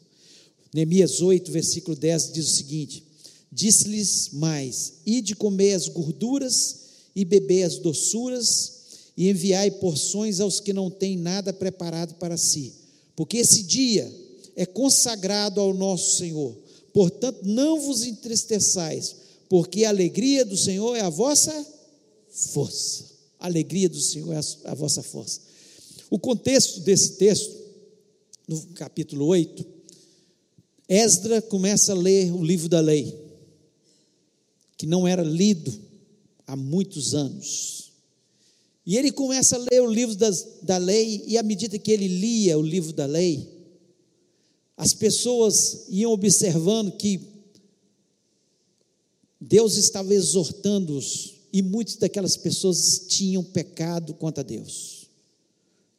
Neemias 0.74 1.22
8, 1.22 1.52
versículo 1.52 1.96
10 1.98 2.32
diz 2.32 2.46
o 2.46 2.56
seguinte: 2.56 3.04
Disse-lhes 3.52 4.30
mais: 4.34 4.94
Ide 5.06 5.36
comer 5.36 5.74
as 5.74 5.88
gorduras 5.88 6.80
e 7.16 7.26
beber 7.26 7.64
as 7.64 7.78
doçuras, 7.80 8.80
e 9.18 9.30
enviai 9.30 9.72
porções 9.72 10.40
aos 10.40 10.60
que 10.60 10.72
não 10.72 10.90
têm 10.90 11.18
nada 11.18 11.52
preparado 11.52 12.14
para 12.16 12.38
si, 12.38 12.74
porque 13.16 13.38
esse 13.38 13.64
dia 13.64 14.10
é 14.56 14.66
consagrado 14.66 15.60
ao 15.60 15.74
nosso 15.74 16.18
Senhor. 16.18 16.56
Portanto, 16.94 17.42
não 17.44 17.80
vos 17.80 18.04
entristeçais, 18.04 19.16
porque 19.48 19.86
a 19.86 19.90
alegria 19.90 20.46
do 20.46 20.58
Senhor 20.58 20.96
é 20.96 21.02
a 21.02 21.10
vossa 21.10 21.54
força. 22.30 23.06
A 23.40 23.46
alegria 23.46 23.90
do 23.90 24.00
Senhor 24.00 24.34
é 24.34 24.40
a, 24.66 24.74
vossa 24.74 25.02
força. 25.02 25.42
O 26.10 26.20
contexto 26.20 26.82
desse 26.82 27.14
texto, 27.14 27.56
no 28.48 28.62
capítulo 28.74 29.26
8, 29.26 29.66
Esdra 30.88 31.42
começa 31.42 31.92
a 31.92 31.96
ler 31.96 32.34
o 32.34 32.44
livro 32.44 32.68
da 32.68 32.80
lei, 32.80 33.16
que 34.76 34.86
não 34.86 35.08
era 35.08 35.24
lido 35.24 35.72
há 36.48 36.56
muitos 36.56 37.14
anos. 37.14 37.92
E 38.86 38.98
ele 38.98 39.12
começa 39.12 39.56
a 39.56 39.60
ler 39.72 39.82
o 39.82 39.92
livro 39.92 40.16
das, 40.16 40.48
da 40.64 40.78
lei, 40.78 41.24
e 41.28 41.38
à 41.38 41.44
medida 41.44 41.78
que 41.78 41.92
ele 41.92 42.08
lia 42.08 42.58
o 42.58 42.62
livro 42.62 42.92
da 42.92 43.06
lei, 43.06 43.59
as 44.80 44.94
pessoas 44.94 45.88
iam 45.90 46.14
observando 46.14 46.94
que 46.94 47.20
Deus 49.40 49.76
estava 49.76 50.14
exortando-os, 50.14 51.36
e 51.52 51.62
muitas 51.62 51.98
daquelas 51.98 52.38
pessoas 52.38 53.06
tinham 53.10 53.44
pecado 53.44 54.14
contra 54.14 54.42
Deus. 54.42 55.10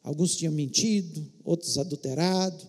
Alguns 0.03 0.35
tinham 0.35 0.51
mentido, 0.51 1.23
outros 1.45 1.77
adulterado, 1.77 2.65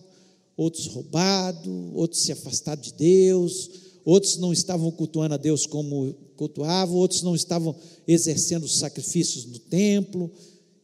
outros 0.55 0.85
roubado, 0.85 1.71
outros 1.95 2.21
se 2.21 2.31
afastado 2.31 2.81
de 2.81 2.93
Deus, 2.93 3.71
outros 4.05 4.37
não 4.37 4.53
estavam 4.53 4.91
cultuando 4.91 5.33
a 5.33 5.37
Deus 5.37 5.65
como 5.65 6.13
cultuavam, 6.35 6.95
outros 6.95 7.23
não 7.23 7.33
estavam 7.33 7.75
exercendo 8.07 8.65
os 8.65 8.77
sacrifícios 8.77 9.45
no 9.45 9.57
templo. 9.57 10.29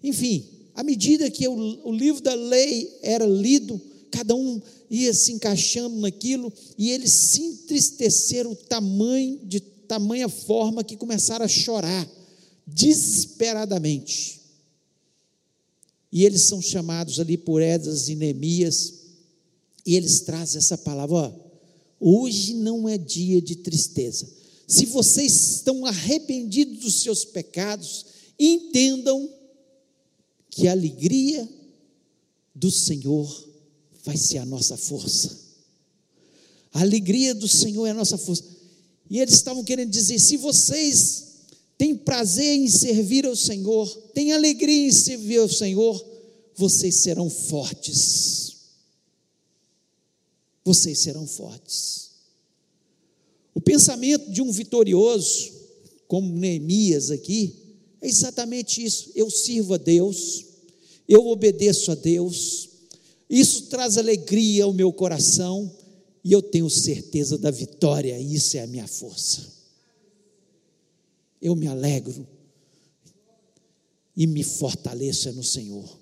Enfim, 0.04 0.44
à 0.74 0.82
medida 0.82 1.30
que 1.30 1.48
o, 1.48 1.88
o 1.88 1.92
livro 1.92 2.24
da 2.24 2.34
lei 2.34 2.98
era 3.04 3.28
lido, 3.28 3.80
cada 4.12 4.36
um 4.36 4.62
ia 4.90 5.14
se 5.14 5.32
encaixando 5.32 5.96
naquilo 5.98 6.52
e 6.78 6.90
eles 6.92 7.12
se 7.12 7.42
entristeceram 7.42 8.56
tamanho, 8.56 9.40
de 9.46 9.60
tamanha 9.60 10.30
forma 10.30 10.84
que 10.84 10.96
começaram 10.96 11.46
a 11.46 11.50
chorar 11.50 12.10
desesperadamente. 12.66 14.40
E 16.12 16.26
eles 16.26 16.44
são 16.44 16.62
chamados 16.62 17.20
ali 17.20 17.38
por 17.38 17.62
Edas 17.62 18.10
e 18.10 18.16
Neemias, 18.16 18.94
e 19.86 19.96
eles 19.96 20.22
trazem 20.22 20.58
essa 20.58 20.78
palavra: 20.78 21.16
ó, 21.16 21.34
hoje 22.00 22.54
não 22.54 22.88
é 22.88 22.98
dia 22.98 23.42
de 23.42 23.56
tristeza. 23.56 24.28
Se 24.68 24.86
vocês 24.86 25.56
estão 25.56 25.86
arrependidos 25.86 26.80
dos 26.80 27.02
seus 27.02 27.26
pecados, 27.26 28.06
entendam 28.40 29.30
que 30.50 30.68
a 30.68 30.72
alegria 30.72 31.48
do 32.54 32.70
Senhor 32.70 33.49
vai 34.04 34.18
ser 34.18 34.38
a 34.40 34.46
nossa 34.46 34.78
força. 34.78 35.38
A 36.74 36.82
alegria 36.82 37.34
do 37.34 37.48
Senhor 37.48 37.86
é 37.86 37.92
a 37.92 37.96
nossa 37.96 38.18
força. 38.18 38.44
E 39.10 39.20
eles 39.20 39.36
estavam 39.36 39.64
querendo 39.64 39.90
dizer: 39.90 40.20
se 40.20 40.38
vocês 40.38 41.26
têm 41.78 41.96
prazer 41.96 42.56
em 42.56 42.68
servir 42.68 43.26
ao 43.26 43.36
Senhor, 43.36 43.88
têm 44.14 44.34
alegria 44.34 44.88
em 44.88 44.92
servir 44.92 45.40
ao 45.40 45.50
Senhor, 45.50 46.06
vocês 46.56 46.96
serão 46.96 47.30
fortes. 47.30 48.58
Vocês 50.64 51.00
serão 51.00 51.26
fortes. 51.26 52.10
O 53.56 53.62
pensamento 53.62 54.30
de 54.32 54.42
um 54.42 54.52
vitorioso, 54.52 55.52
como 56.08 56.38
Neemias 56.38 57.10
aqui, 57.10 57.56
é 58.02 58.08
exatamente 58.08 58.84
isso. 58.84 59.12
Eu 59.16 59.30
sirvo 59.30 59.74
a 59.74 59.78
Deus, 59.78 60.46
eu 61.08 61.28
obedeço 61.28 61.92
a 61.92 61.96
Deus, 61.96 62.69
isso 63.30 63.68
traz 63.68 63.98
alegria 63.98 64.64
ao 64.64 64.74
meu 64.74 64.92
coração 64.92 65.72
e 66.24 66.32
eu 66.32 66.42
tenho 66.42 66.70
certeza 66.70 67.38
da 67.38 67.52
vitória, 67.52 68.20
isso 68.20 68.58
é 68.58 68.62
a 68.62 68.68
minha 68.68 68.88
força. 68.88 69.48
Eu 71.40 71.56
me 71.56 71.68
alegro 71.68 72.28
e 74.16 74.26
me 74.26 74.44
fortaleço 74.44 75.32
no 75.34 75.44
Senhor. 75.44 75.98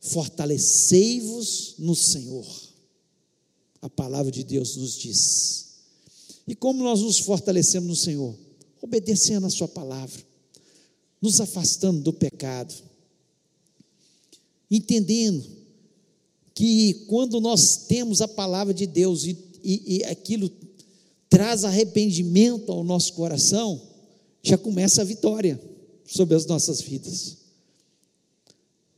Fortalecei-vos 0.00 1.76
no 1.78 1.94
Senhor. 1.94 2.46
a 3.80 3.90
palavra 3.90 4.30
de 4.30 4.44
Deus 4.44 4.76
nos 4.76 4.96
diz. 4.96 5.72
E 6.46 6.54
como 6.54 6.84
nós 6.84 7.00
nos 7.00 7.18
fortalecemos 7.18 7.88
no 7.88 7.96
Senhor? 7.96 8.36
Obedecendo 8.80 9.46
a 9.46 9.50
Sua 9.50 9.66
palavra, 9.66 10.24
nos 11.20 11.40
afastando 11.40 12.00
do 12.00 12.12
pecado, 12.12 12.72
entendendo 14.70 15.61
que 16.54 16.94
quando 17.06 17.40
nós 17.40 17.86
temos 17.88 18.20
a 18.20 18.28
palavra 18.28 18.74
de 18.74 18.86
Deus 18.86 19.24
e, 19.24 19.36
e, 19.62 19.96
e 19.96 20.04
aquilo 20.04 20.50
traz 21.28 21.64
arrependimento 21.64 22.70
ao 22.70 22.84
nosso 22.84 23.14
coração, 23.14 23.80
já 24.42 24.58
começa 24.58 25.00
a 25.00 25.04
vitória 25.04 25.60
sobre 26.06 26.34
as 26.34 26.46
nossas 26.46 26.80
vidas. 26.80 27.38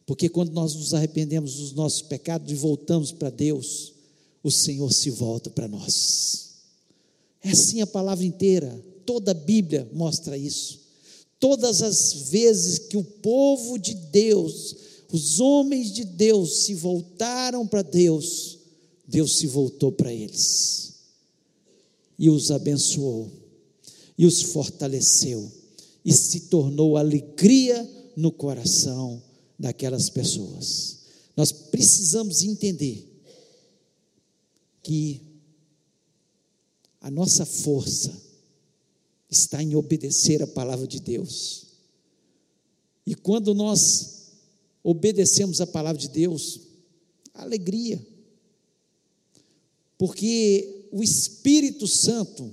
Porque 0.07 0.29
quando 0.29 0.53
nós 0.53 0.75
nos 0.75 0.93
arrependemos 0.93 1.55
dos 1.55 1.73
nossos 1.73 2.03
pecados 2.03 2.51
e 2.51 2.55
voltamos 2.55 3.13
para 3.13 3.31
Deus, 3.31 3.93
o 4.43 4.51
Senhor 4.51 4.93
se 4.93 5.11
volta 5.11 5.49
para 5.49 5.69
nós. 5.69 6.51
É 7.43 7.51
assim 7.51 7.81
a 7.81 7.87
palavra 7.87 8.25
inteira, 8.25 8.83
toda 9.07 9.31
a 9.31 9.35
Bíblia 9.35 9.89
mostra 9.93 10.37
isso. 10.37 10.81
Todas 11.39 11.83
as 11.83 12.31
vezes 12.31 12.79
que 12.79 12.97
o 12.97 13.05
povo 13.05 13.79
de 13.79 13.95
Deus, 13.95 14.77
os 15.15 15.39
homens 15.39 15.93
de 15.93 16.03
Deus 16.03 16.65
se 16.65 16.75
voltaram 16.75 17.65
para 17.65 17.83
Deus, 17.83 18.59
Deus 19.07 19.39
se 19.39 19.47
voltou 19.47 19.93
para 19.93 20.13
eles 20.13 20.95
e 22.19 22.29
os 22.29 22.51
abençoou 22.51 23.31
e 24.19 24.27
os 24.27 24.43
fortaleceu 24.43 25.53
e 26.05 26.13
se 26.13 26.41
tornou 26.41 26.97
alegria 26.97 27.89
no 28.17 28.33
coração 28.33 29.23
daquelas 29.57 30.11
pessoas. 30.11 30.99
Nós 31.37 31.53
precisamos 31.53 32.43
entender 32.43 33.09
que 34.83 35.23
a 37.01 37.09
nossa 37.09 37.47
força 37.47 38.21
está 39.31 39.63
em 39.63 39.77
obedecer 39.77 40.43
a 40.43 40.47
palavra 40.49 40.89
de 40.89 40.99
Deus. 40.99 41.67
E 43.07 43.15
quando 43.15 43.55
nós 43.55 44.14
obedecemos 44.85 45.63
a 45.63 45.67
palavra 45.67 46.01
de 46.01 46.09
Deus, 46.09 46.61
alegria. 47.33 48.07
Porque 49.97 50.89
o 50.93 51.03
Espírito 51.03 51.89
Santo, 51.89 52.53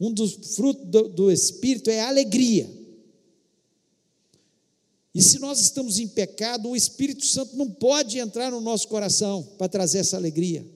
um 0.00 0.12
dos 0.12 0.56
frutos 0.56 0.84
do, 0.86 1.08
do 1.08 1.30
Espírito 1.30 1.88
é 1.88 2.00
alegria. 2.00 2.68
E 5.14 5.22
se 5.22 5.38
nós 5.38 5.60
estamos 5.60 6.00
em 6.00 6.08
pecado, 6.08 6.68
o 6.68 6.76
Espírito 6.76 7.24
Santo 7.24 7.56
não 7.56 7.70
pode 7.70 8.18
entrar 8.18 8.50
no 8.50 8.60
nosso 8.60 8.88
coração 8.88 9.44
para 9.56 9.68
trazer 9.68 9.98
essa 9.98 10.16
alegria. 10.16 10.66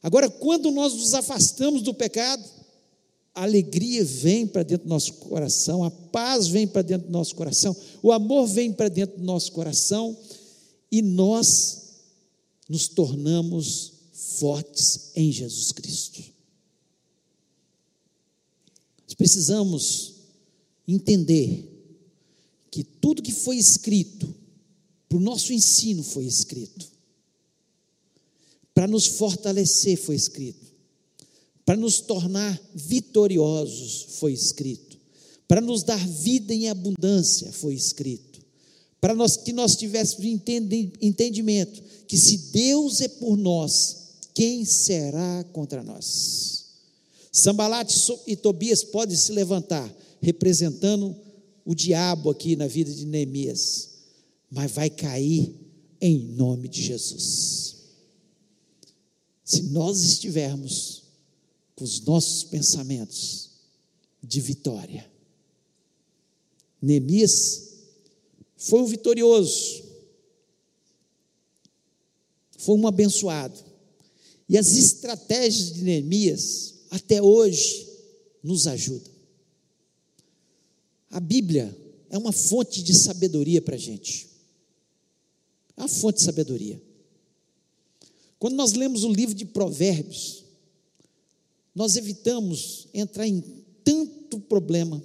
Agora, 0.00 0.30
quando 0.30 0.70
nós 0.70 0.94
nos 0.94 1.14
afastamos 1.14 1.82
do 1.82 1.92
pecado, 1.92 2.48
a 3.34 3.44
alegria 3.44 4.04
vem 4.04 4.46
para 4.46 4.62
dentro 4.62 4.86
do 4.86 4.90
nosso 4.90 5.14
coração, 5.14 5.82
a 5.84 5.90
paz 5.90 6.48
vem 6.48 6.66
para 6.66 6.82
dentro 6.82 7.06
do 7.06 7.12
nosso 7.12 7.34
coração, 7.34 7.74
o 8.02 8.12
amor 8.12 8.46
vem 8.46 8.72
para 8.72 8.88
dentro 8.88 9.18
do 9.18 9.24
nosso 9.24 9.52
coração 9.52 10.16
e 10.90 11.00
nós 11.00 11.82
nos 12.68 12.88
tornamos 12.88 13.92
fortes 14.12 15.12
em 15.16 15.32
Jesus 15.32 15.72
Cristo. 15.72 16.22
Nós 19.06 19.14
precisamos 19.14 20.14
entender 20.86 21.68
que 22.70 22.84
tudo 22.84 23.22
que 23.22 23.32
foi 23.32 23.56
escrito, 23.56 24.34
para 25.08 25.18
o 25.18 25.20
nosso 25.20 25.52
ensino 25.52 26.02
foi 26.02 26.24
escrito, 26.24 26.90
para 28.74 28.86
nos 28.86 29.06
fortalecer 29.06 29.98
foi 29.98 30.16
escrito, 30.16 30.71
para 31.64 31.76
nos 31.76 32.00
tornar 32.00 32.60
vitoriosos 32.74 34.16
foi 34.18 34.32
escrito, 34.32 34.98
para 35.46 35.60
nos 35.60 35.82
dar 35.82 36.06
vida 36.08 36.54
em 36.54 36.68
abundância 36.68 37.52
foi 37.52 37.74
escrito, 37.74 38.40
para 39.00 39.14
nós, 39.14 39.36
que 39.36 39.52
nós 39.52 39.76
tivéssemos 39.76 40.24
entendimento 41.00 41.82
que 42.06 42.18
se 42.18 42.36
Deus 42.52 43.00
é 43.00 43.08
por 43.08 43.36
nós, 43.36 43.96
quem 44.34 44.64
será 44.64 45.44
contra 45.52 45.82
nós? 45.82 46.64
Sambalate 47.32 47.98
e 48.26 48.36
Tobias 48.36 48.84
podem 48.84 49.16
se 49.16 49.32
levantar, 49.32 49.90
representando 50.20 51.16
o 51.64 51.74
diabo 51.74 52.30
aqui 52.30 52.54
na 52.54 52.66
vida 52.66 52.92
de 52.92 53.06
Neemias, 53.06 53.88
mas 54.50 54.70
vai 54.70 54.90
cair 54.90 55.54
em 56.00 56.18
nome 56.18 56.68
de 56.68 56.82
Jesus. 56.82 57.76
Se 59.42 59.62
nós 59.62 60.02
estivermos 60.02 61.01
com 61.82 61.84
os 61.84 62.00
nossos 62.02 62.44
pensamentos 62.44 63.50
de 64.22 64.40
vitória, 64.40 65.10
Neemias 66.80 67.70
foi 68.56 68.80
um 68.80 68.86
vitorioso, 68.86 69.82
foi 72.56 72.76
um 72.76 72.86
abençoado, 72.86 73.58
e 74.48 74.56
as 74.56 74.76
estratégias 74.76 75.72
de 75.72 75.82
Neemias 75.82 76.74
até 76.88 77.20
hoje 77.20 77.88
nos 78.44 78.68
ajudam. 78.68 79.12
A 81.10 81.18
Bíblia 81.18 81.76
é 82.10 82.16
uma 82.16 82.30
fonte 82.30 82.80
de 82.80 82.94
sabedoria 82.94 83.60
para 83.60 83.74
a 83.74 83.78
gente. 83.78 84.28
É 85.76 85.80
uma 85.80 85.88
fonte 85.88 86.18
de 86.18 86.24
sabedoria. 86.24 86.80
Quando 88.38 88.54
nós 88.54 88.72
lemos 88.72 89.02
o 89.04 89.12
livro 89.12 89.34
de 89.34 89.44
Provérbios, 89.44 90.42
nós 91.74 91.96
evitamos 91.96 92.88
entrar 92.92 93.26
em 93.26 93.40
tanto 93.82 94.38
problema. 94.40 95.02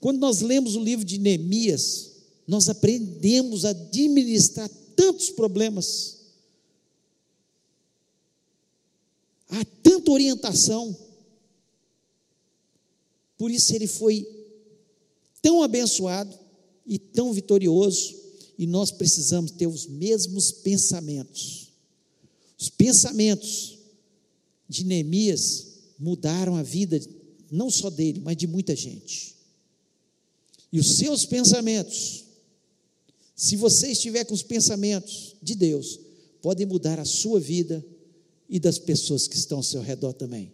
Quando 0.00 0.18
nós 0.18 0.40
lemos 0.40 0.76
o 0.76 0.82
livro 0.82 1.04
de 1.04 1.18
Neemias, 1.18 2.10
nós 2.46 2.68
aprendemos 2.68 3.64
a 3.64 3.70
administrar 3.70 4.68
tantos 4.96 5.30
problemas. 5.30 6.18
Há 9.48 9.64
tanta 9.82 10.10
orientação. 10.10 10.96
Por 13.36 13.50
isso 13.50 13.74
ele 13.74 13.86
foi 13.86 14.26
tão 15.40 15.62
abençoado 15.62 16.36
e 16.86 16.98
tão 16.98 17.32
vitorioso, 17.32 18.18
e 18.58 18.66
nós 18.66 18.90
precisamos 18.90 19.52
ter 19.52 19.66
os 19.66 19.86
mesmos 19.86 20.50
pensamentos. 20.50 21.72
Os 22.58 22.68
pensamentos 22.68 23.79
de 24.70 24.84
Neemias 24.84 25.66
mudaram 25.98 26.54
a 26.54 26.62
vida 26.62 27.00
não 27.50 27.68
só 27.68 27.90
dele, 27.90 28.20
mas 28.24 28.36
de 28.36 28.46
muita 28.46 28.76
gente. 28.76 29.34
E 30.72 30.78
os 30.78 30.96
seus 30.96 31.26
pensamentos, 31.26 32.24
se 33.34 33.56
você 33.56 33.88
estiver 33.88 34.24
com 34.24 34.32
os 34.32 34.44
pensamentos 34.44 35.34
de 35.42 35.56
Deus, 35.56 35.98
podem 36.40 36.64
mudar 36.64 37.00
a 37.00 37.04
sua 37.04 37.40
vida 37.40 37.84
e 38.48 38.60
das 38.60 38.78
pessoas 38.78 39.26
que 39.26 39.34
estão 39.34 39.58
ao 39.58 39.64
seu 39.64 39.82
redor 39.82 40.12
também. 40.12 40.52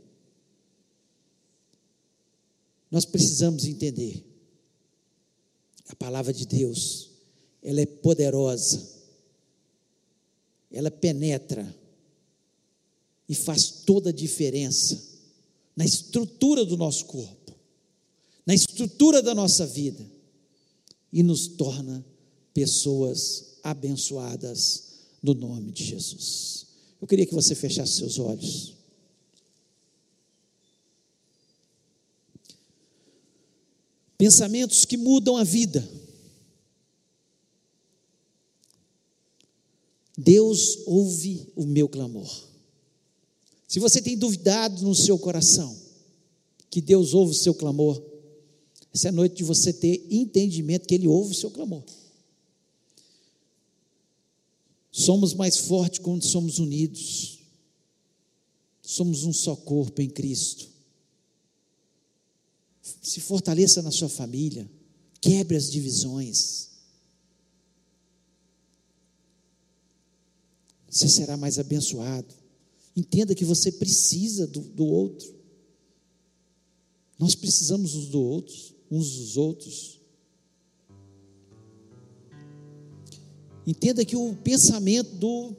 Nós 2.90 3.04
precisamos 3.04 3.66
entender. 3.66 4.24
A 5.88 5.94
palavra 5.94 6.32
de 6.32 6.46
Deus, 6.46 7.10
ela 7.62 7.82
é 7.82 7.86
poderosa. 7.86 8.96
Ela 10.70 10.90
penetra 10.90 11.72
e 13.28 13.34
faz 13.34 13.82
toda 13.84 14.10
a 14.10 14.12
diferença 14.12 15.02
na 15.74 15.84
estrutura 15.84 16.64
do 16.64 16.76
nosso 16.76 17.06
corpo, 17.06 17.54
na 18.46 18.54
estrutura 18.54 19.22
da 19.22 19.34
nossa 19.34 19.66
vida 19.66 20.04
e 21.12 21.22
nos 21.22 21.46
torna 21.48 22.04
pessoas 22.54 23.56
abençoadas 23.62 24.84
no 25.22 25.34
nome 25.34 25.72
de 25.72 25.84
Jesus. 25.84 26.66
Eu 27.00 27.06
queria 27.06 27.26
que 27.26 27.34
você 27.34 27.54
fechasse 27.54 27.98
seus 27.98 28.18
olhos. 28.18 28.76
pensamentos 34.16 34.84
que 34.84 34.96
mudam 34.96 35.36
a 35.36 35.44
vida. 35.44 35.86
Deus 40.16 40.78
ouve 40.86 41.52
o 41.54 41.66
meu 41.66 41.88
clamor. 41.88 42.55
Se 43.76 43.80
você 43.80 44.00
tem 44.00 44.16
duvidado 44.16 44.82
no 44.82 44.94
seu 44.94 45.18
coração 45.18 45.76
que 46.70 46.80
Deus 46.80 47.12
ouve 47.12 47.32
o 47.32 47.38
seu 47.38 47.54
clamor, 47.54 48.02
essa 48.90 49.08
é 49.08 49.10
a 49.10 49.12
noite 49.12 49.36
de 49.36 49.44
você 49.44 49.70
ter 49.70 50.02
entendimento 50.10 50.88
que 50.88 50.94
Ele 50.94 51.06
ouve 51.06 51.32
o 51.32 51.34
seu 51.34 51.50
clamor. 51.50 51.82
Somos 54.90 55.34
mais 55.34 55.58
fortes 55.58 55.98
quando 55.98 56.24
somos 56.24 56.58
unidos. 56.58 57.40
Somos 58.80 59.24
um 59.24 59.32
só 59.34 59.54
corpo 59.54 60.00
em 60.00 60.08
Cristo 60.08 60.70
se 63.02 63.20
fortaleça 63.20 63.82
na 63.82 63.90
sua 63.90 64.08
família, 64.08 64.66
quebre 65.20 65.54
as 65.54 65.70
divisões. 65.70 66.70
você 70.88 71.10
será 71.10 71.36
mais 71.36 71.58
abençoado. 71.58 72.45
Entenda 72.96 73.34
que 73.34 73.44
você 73.44 73.70
precisa 73.70 74.46
do, 74.46 74.60
do 74.60 74.86
outro. 74.86 75.36
Nós 77.18 77.34
precisamos 77.34 77.94
uns 77.94 78.08
do 78.08 78.22
outros, 78.22 78.74
uns 78.90 79.16
dos 79.16 79.36
outros. 79.36 80.00
Entenda 83.66 84.04
que 84.04 84.16
o 84.16 84.34
pensamento 84.36 85.14
do 85.16 85.54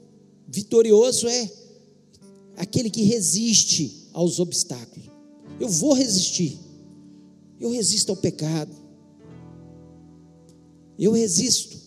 vitorioso 0.48 1.28
é 1.28 1.50
aquele 2.56 2.90
que 2.90 3.02
resiste 3.02 4.08
aos 4.12 4.40
obstáculos. 4.40 5.08
Eu 5.60 5.68
vou 5.68 5.92
resistir. 5.92 6.58
Eu 7.60 7.70
resisto 7.70 8.10
ao 8.10 8.16
pecado. 8.16 8.74
Eu 10.98 11.12
resisto 11.12 11.78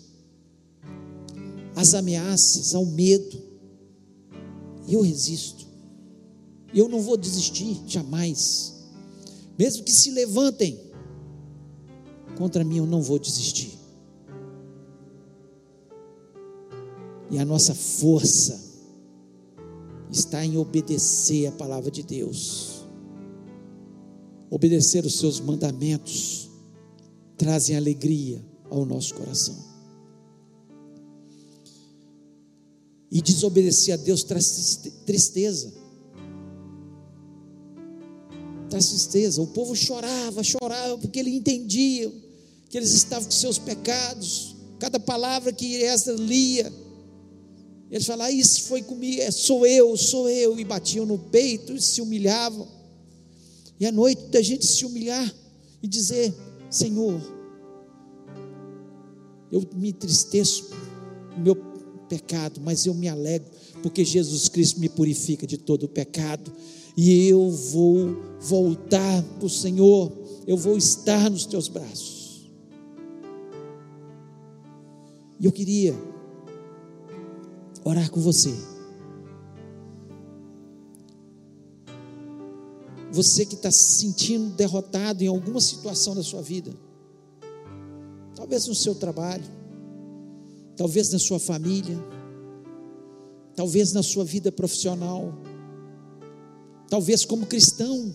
às 1.76 1.93
ameaças, 1.93 2.76
ao 2.76 2.86
medo. 2.86 3.51
Eu 4.88 5.01
resisto. 5.01 5.65
Eu 6.73 6.88
não 6.88 7.01
vou 7.01 7.17
desistir 7.17 7.82
jamais. 7.88 8.73
Mesmo 9.57 9.84
que 9.84 9.91
se 9.91 10.11
levantem 10.11 10.79
contra 12.38 12.63
mim, 12.63 12.77
eu 12.77 12.86
não 12.86 13.01
vou 13.01 13.19
desistir. 13.19 13.77
E 17.29 17.38
a 17.39 17.45
nossa 17.45 17.73
força 17.73 18.59
está 20.11 20.43
em 20.45 20.57
obedecer 20.57 21.47
a 21.47 21.51
palavra 21.51 21.89
de 21.89 22.03
Deus. 22.03 22.86
Obedecer 24.49 25.05
os 25.05 25.17
seus 25.17 25.39
mandamentos 25.39 26.49
trazem 27.38 27.77
alegria 27.77 28.43
ao 28.69 28.86
nosso 28.86 29.15
coração. 29.15 29.70
E 33.12 33.22
desobedecer 33.22 33.93
a 33.93 33.97
Deus 33.97 34.24
traz 34.24 34.80
tristeza. 35.05 35.74
Traz 38.70 38.88
tristeza. 38.88 39.41
O 39.41 39.47
povo 39.47 39.76
chorava, 39.76 40.41
chorava, 40.43 40.97
porque 40.97 41.20
ele 41.20 41.32
entendia 41.32 42.09
que 42.70 42.78
eles 42.78 42.93
estavam 42.93 43.26
com 43.26 43.32
seus 43.32 43.57
pecados. 43.57 44.55
Cada 44.80 44.97
palavra 44.97 45.51
que 45.51 45.84
essa 45.84 46.14
lia, 46.14 46.72
eles 47.91 48.05
falavam, 48.05 48.28
ah, 48.28 48.32
isso 48.32 48.64
foi 48.64 48.82
comigo, 48.82 49.22
é, 49.22 49.30
sou 49.30 49.68
eu, 49.68 49.97
sou 49.97 50.30
eu, 50.30 50.57
e 50.57 50.64
batiam 50.64 51.05
no 51.05 51.20
peito 51.20 51.74
e 51.74 51.82
se 51.82 52.01
humilhavam. 52.01 52.66
E 53.78 53.86
à 53.86 53.91
noite 53.91 54.22
da 54.28 54.41
gente 54.41 54.66
se 54.66 54.86
humilhar 54.86 55.36
e 55.84 55.88
dizer: 55.88 56.34
Senhor, 56.70 57.20
eu 59.51 59.68
me 59.76 59.89
entristeço 59.89 60.70
meu 61.38 61.70
pecado, 62.12 62.59
mas 62.62 62.86
eu 62.86 62.93
me 62.93 63.07
alegro, 63.07 63.47
porque 63.82 64.03
Jesus 64.03 64.49
Cristo 64.49 64.82
me 64.82 64.89
purifica 64.89 65.47
de 65.47 65.57
todo 65.57 65.84
o 65.84 65.88
pecado, 65.88 66.51
e 66.97 67.26
eu 67.30 67.49
vou 67.49 68.18
voltar 68.41 69.24
para 69.24 69.45
o 69.45 69.49
Senhor, 69.49 70.12
eu 70.45 70.57
vou 70.57 70.78
estar 70.78 71.30
nos 71.30 71.45
teus 71.45 71.70
braços. 71.70 72.51
E 75.39 75.45
eu 75.45 75.53
queria 75.53 75.95
orar 77.86 78.12
com 78.12 78.20
você. 78.20 78.53
Você 83.09 83.45
que 83.45 83.55
está 83.55 83.72
se 83.72 84.01
sentindo 84.01 84.49
derrotado 84.49 85.24
em 85.24 85.28
alguma 85.28 85.62
situação 85.62 86.14
da 86.14 86.24
sua 86.24 86.41
vida, 86.41 86.74
talvez 88.36 88.68
no 88.68 88.76
seu 88.76 88.93
trabalho, 88.93 89.61
talvez 90.82 91.11
na 91.11 91.19
sua 91.19 91.38
família, 91.38 91.95
talvez 93.55 93.93
na 93.93 94.01
sua 94.01 94.25
vida 94.25 94.51
profissional, 94.51 95.32
talvez 96.89 97.23
como 97.23 97.45
cristão. 97.45 98.11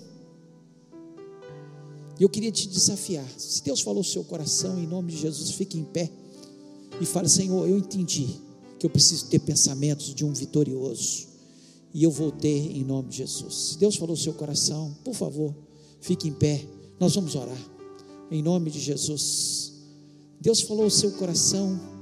Eu 2.19 2.29
queria 2.29 2.51
te 2.51 2.67
desafiar. 2.67 3.25
Se 3.39 3.63
Deus 3.63 3.81
falou 3.83 4.01
o 4.01 4.05
seu 4.05 4.25
coração, 4.25 4.81
em 4.81 4.87
nome 4.89 5.13
de 5.13 5.19
Jesus, 5.19 5.53
fique 5.53 5.79
em 5.79 5.85
pé 5.85 6.11
e 7.01 7.07
fale: 7.07 7.29
Senhor, 7.29 7.69
eu 7.69 7.79
entendi 7.79 8.27
que 8.81 8.87
eu 8.87 8.91
preciso 8.91 9.27
ter 9.27 9.39
pensamentos 9.39 10.13
de 10.13 10.25
um 10.25 10.33
vitorioso. 10.33 11.29
E 11.95 12.03
eu 12.03 12.11
vou 12.11 12.33
ter 12.33 12.77
em 12.77 12.83
nome 12.83 13.11
de 13.11 13.19
Jesus. 13.19 13.55
Se 13.55 13.79
Deus 13.79 13.95
falou 13.95 14.15
o 14.15 14.19
seu 14.19 14.33
coração, 14.33 14.93
por 15.05 15.15
favor, 15.15 15.55
fique 16.01 16.27
em 16.27 16.33
pé. 16.33 16.67
Nós 16.99 17.15
vamos 17.15 17.37
orar. 17.37 17.71
Em 18.29 18.43
nome 18.43 18.73
de 18.73 18.81
Jesus. 18.81 19.73
Deus 20.41 20.63
falou 20.63 20.87
o 20.87 20.91
seu 20.91 21.13
coração. 21.13 21.95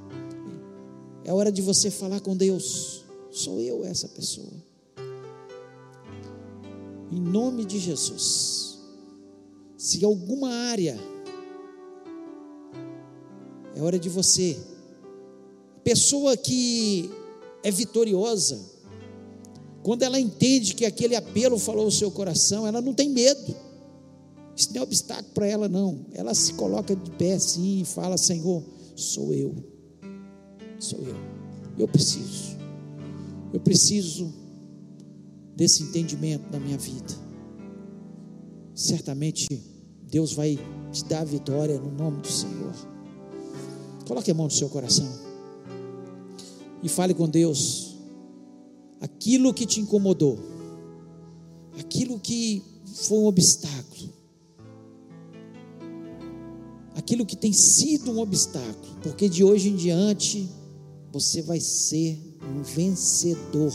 É 1.25 1.33
hora 1.33 1.51
de 1.51 1.63
você 1.63 1.91
falar 1.91 2.21
com 2.21 2.37
Deus. 2.37 3.05
Sou 3.31 3.61
eu 3.61 3.85
essa 3.85 4.09
pessoa. 4.09 4.53
Em 7.11 7.21
nome 7.21 7.65
de 7.65 7.79
Jesus. 7.79 8.79
Se 9.77 10.05
alguma 10.05 10.51
área 10.51 10.99
é 13.75 13.83
hora 13.83 13.99
de 13.99 14.09
você 14.09 14.57
Pessoa 15.85 16.35
que 16.35 17.11
é 17.63 17.71
vitoriosa, 17.71 18.59
quando 19.83 20.03
ela 20.03 20.19
entende 20.19 20.75
que 20.75 20.87
aquele 20.87 21.15
apelo 21.15 21.59
falou 21.59 21.87
o 21.87 21.93
seu 21.93 22.11
coração, 22.11 22.67
ela 22.67 22.81
não 22.81 22.95
tem 22.95 23.11
medo. 23.11 23.55
Isso 24.57 24.71
não 24.73 24.81
é 24.81 24.83
obstáculo 24.83 25.35
para 25.35 25.47
ela, 25.47 25.69
não. 25.69 26.07
Ela 26.15 26.33
se 26.33 26.55
coloca 26.55 26.97
de 26.97 27.11
pé 27.13 27.35
assim 27.35 27.83
e 27.83 27.85
fala: 27.85 28.17
Senhor, 28.17 28.65
sou 28.97 29.35
eu. 29.35 29.55
Sou 30.85 30.99
eu. 30.99 31.17
Eu 31.79 31.89
preciso. 31.89 32.59
Eu 33.55 33.59
preciso 33.59 34.31
desse 35.57 35.83
entendimento 35.83 36.53
na 36.53 36.61
minha 36.61 36.77
vida. 36.77 37.15
Certamente 38.75 39.49
Deus 40.03 40.35
vai 40.35 40.59
te 40.93 41.03
dar 41.07 41.25
vitória 41.25 41.81
no 41.81 41.91
nome 41.91 42.21
do 42.21 42.29
Senhor. 42.29 42.75
Coloque 44.07 44.31
a 44.31 44.35
mão 44.35 44.45
no 44.45 44.53
seu 44.53 44.69
coração 44.69 45.09
e 46.83 46.89
fale 46.91 47.15
com 47.15 47.31
Deus 47.31 47.97
aquilo 49.01 49.55
que 49.55 49.65
te 49.65 49.81
incomodou, 49.81 50.39
aquilo 51.81 52.21
que 52.21 52.63
foi 52.85 53.21
um 53.21 53.25
obstáculo, 53.25 54.13
aquilo 56.95 57.25
que 57.25 57.37
tem 57.37 57.55
sido 57.55 58.11
um 58.11 58.19
obstáculo, 58.19 58.99
porque 59.03 59.31
de 59.31 59.43
hoje 59.43 59.71
em 59.71 59.77
diante 59.77 60.47
você 61.15 61.41
vai 61.41 61.61
ser 61.61 62.19
um 62.43 62.61
vencedor 62.65 63.73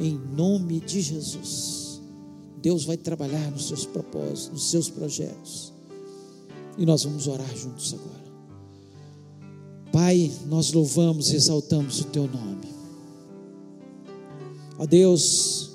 em 0.00 0.18
nome 0.18 0.80
de 0.80 1.00
Jesus. 1.00 2.00
Deus 2.60 2.84
vai 2.84 2.96
trabalhar 2.96 3.52
nos 3.52 3.68
seus 3.68 3.86
propósitos, 3.86 4.48
nos 4.48 4.68
seus 4.68 4.90
projetos. 4.90 5.72
E 6.76 6.84
nós 6.84 7.04
vamos 7.04 7.28
orar 7.28 7.56
juntos 7.56 7.94
agora. 7.94 8.26
Pai, 9.92 10.32
nós 10.46 10.72
louvamos 10.72 11.30
e 11.30 11.36
exaltamos 11.36 12.00
o 12.00 12.04
Teu 12.06 12.26
nome. 12.26 12.66
Ó 14.76 14.86
Deus, 14.86 15.70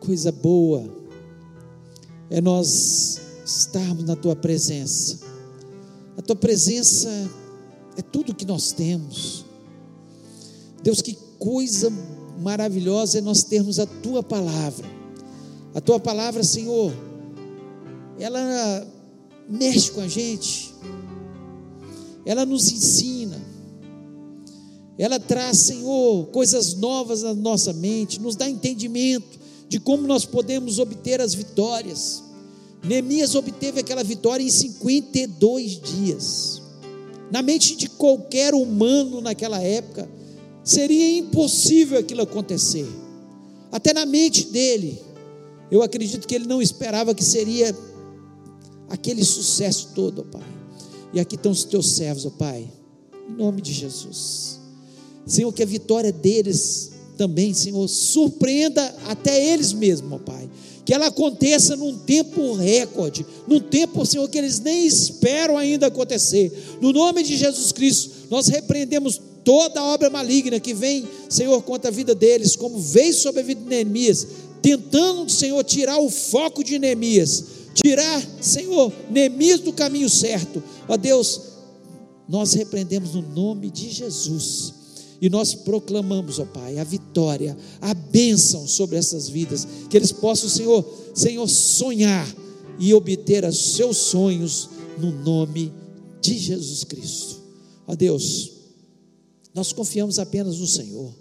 coisa 0.00 0.32
boa 0.32 0.84
é 2.28 2.40
nós 2.40 3.20
estarmos 3.46 4.04
na 4.04 4.16
Tua 4.16 4.34
presença. 4.34 5.20
A 6.16 6.20
Tua 6.20 6.34
presença 6.34 7.08
é 7.96 8.02
tudo 8.02 8.34
que 8.34 8.44
nós 8.44 8.72
temos. 8.72 9.51
Deus, 10.82 11.00
que 11.00 11.16
coisa 11.38 11.92
maravilhosa 12.40 13.18
é 13.18 13.20
nós 13.20 13.44
termos 13.44 13.78
a 13.78 13.86
Tua 13.86 14.22
palavra. 14.22 14.86
A 15.74 15.80
Tua 15.80 16.00
palavra, 16.00 16.42
Senhor, 16.42 16.92
ela 18.18 18.86
mexe 19.48 19.90
com 19.90 20.00
a 20.00 20.08
gente, 20.08 20.74
ela 22.24 22.44
nos 22.44 22.70
ensina 22.70 23.52
ela 24.98 25.18
traz, 25.18 25.58
Senhor, 25.58 26.26
coisas 26.26 26.74
novas 26.74 27.22
na 27.22 27.34
nossa 27.34 27.72
mente, 27.72 28.20
nos 28.20 28.36
dá 28.36 28.48
entendimento 28.48 29.38
de 29.68 29.80
como 29.80 30.06
nós 30.06 30.24
podemos 30.24 30.78
obter 30.78 31.20
as 31.20 31.34
vitórias. 31.34 32.22
Neemias 32.84 33.34
obteve 33.34 33.80
aquela 33.80 34.04
vitória 34.04 34.44
em 34.44 34.50
52 34.50 35.80
dias. 35.80 36.62
Na 37.30 37.40
mente 37.40 37.74
de 37.74 37.88
qualquer 37.88 38.54
humano 38.54 39.20
naquela 39.20 39.60
época, 39.62 40.08
seria 40.64 41.18
impossível 41.18 41.98
aquilo 41.98 42.22
acontecer. 42.22 42.86
Até 43.70 43.92
na 43.92 44.04
mente 44.04 44.46
dele, 44.46 45.00
eu 45.70 45.82
acredito 45.82 46.26
que 46.26 46.34
ele 46.34 46.46
não 46.46 46.60
esperava 46.60 47.14
que 47.14 47.24
seria 47.24 47.74
aquele 48.88 49.24
sucesso 49.24 49.88
todo, 49.94 50.20
ó 50.20 50.38
Pai. 50.38 50.48
E 51.14 51.20
aqui 51.20 51.34
estão 51.34 51.52
os 51.52 51.64
teus 51.64 51.92
servos, 51.92 52.26
ó 52.26 52.30
Pai, 52.30 52.70
em 53.28 53.32
nome 53.34 53.62
de 53.62 53.72
Jesus. 53.72 54.60
Senhor, 55.26 55.52
que 55.52 55.62
a 55.62 55.66
vitória 55.66 56.12
deles 56.12 56.92
também, 57.16 57.54
Senhor, 57.54 57.88
surpreenda 57.88 58.84
até 59.06 59.52
eles 59.52 59.72
mesmos, 59.72 60.12
ó 60.12 60.18
Pai. 60.18 60.48
Que 60.84 60.92
ela 60.92 61.06
aconteça 61.06 61.76
num 61.76 61.96
tempo 61.96 62.54
recorde, 62.54 63.24
num 63.46 63.60
tempo, 63.60 64.04
Senhor, 64.04 64.28
que 64.28 64.36
eles 64.36 64.58
nem 64.58 64.84
esperam 64.84 65.56
ainda 65.56 65.86
acontecer. 65.86 66.52
No 66.80 66.92
nome 66.92 67.22
de 67.22 67.36
Jesus 67.36 67.72
Cristo, 67.72 68.10
nós 68.28 68.48
repreendemos 68.48 69.20
toda 69.44 69.82
obra 69.82 70.10
maligna 70.10 70.60
que 70.60 70.74
vem, 70.74 71.06
Senhor, 71.28 71.62
contra 71.62 71.90
a 71.90 71.94
vida 71.94 72.14
deles, 72.14 72.56
como 72.56 72.78
veio 72.78 73.14
sobre 73.14 73.40
a 73.40 73.44
vida 73.44 73.60
de 73.60 73.68
Neemias, 73.68 74.26
tentando, 74.60 75.30
Senhor, 75.30 75.62
tirar 75.64 75.98
o 75.98 76.08
foco 76.08 76.62
de 76.62 76.78
Neemias, 76.78 77.44
tirar, 77.74 78.22
Senhor, 78.40 78.92
Neemias 79.10 79.60
do 79.60 79.72
caminho 79.72 80.08
certo. 80.08 80.62
Ó 80.88 80.96
Deus, 80.96 81.40
nós 82.28 82.52
repreendemos 82.54 83.14
no 83.14 83.22
nome 83.22 83.70
de 83.70 83.90
Jesus. 83.90 84.74
E 85.20 85.30
nós 85.30 85.54
proclamamos, 85.54 86.40
ó 86.40 86.44
Pai, 86.44 86.78
a 86.78 86.84
vitória, 86.84 87.56
a 87.80 87.94
bênção 87.94 88.66
sobre 88.66 88.96
essas 88.96 89.28
vidas, 89.28 89.66
que 89.88 89.96
eles 89.96 90.10
possam, 90.10 90.48
Senhor, 90.48 90.84
Senhor, 91.14 91.48
sonhar 91.48 92.26
e 92.78 92.92
obter 92.92 93.44
os 93.44 93.74
seus 93.74 93.96
sonhos 93.98 94.68
no 94.98 95.12
nome 95.12 95.72
de 96.20 96.36
Jesus 96.36 96.82
Cristo. 96.82 97.40
Ó 97.86 97.94
Deus, 97.94 98.50
nós 99.54 99.72
confiamos 99.72 100.18
apenas 100.18 100.58
no 100.58 100.66
Senhor. 100.66 101.12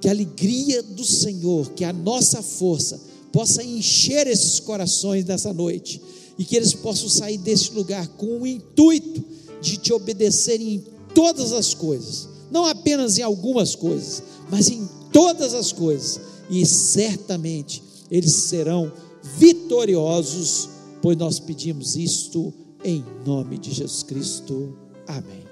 Que 0.00 0.08
a 0.08 0.10
alegria 0.10 0.82
do 0.82 1.04
Senhor, 1.04 1.70
que 1.72 1.84
a 1.84 1.92
nossa 1.92 2.42
força 2.42 3.00
possa 3.32 3.62
encher 3.62 4.26
esses 4.26 4.60
corações 4.60 5.24
nessa 5.24 5.52
noite 5.52 6.00
e 6.38 6.44
que 6.44 6.56
eles 6.56 6.74
possam 6.74 7.08
sair 7.08 7.38
deste 7.38 7.72
lugar 7.72 8.06
com 8.08 8.40
o 8.40 8.46
intuito 8.46 9.22
de 9.60 9.76
te 9.76 9.92
obedecerem 9.92 10.74
em 10.74 10.84
todas 11.14 11.52
as 11.52 11.72
coisas, 11.72 12.28
não 12.50 12.66
apenas 12.66 13.18
em 13.18 13.22
algumas 13.22 13.74
coisas, 13.74 14.22
mas 14.50 14.68
em 14.68 14.88
todas 15.12 15.54
as 15.54 15.72
coisas, 15.72 16.20
e 16.50 16.66
certamente 16.66 17.82
eles 18.10 18.32
serão 18.32 18.92
vitoriosos, 19.38 20.68
pois 21.00 21.16
nós 21.16 21.38
pedimos 21.38 21.96
isto 21.96 22.52
em 22.84 23.04
nome 23.24 23.58
de 23.58 23.72
Jesus 23.72 24.02
Cristo. 24.02 24.76
Amém. 25.06 25.51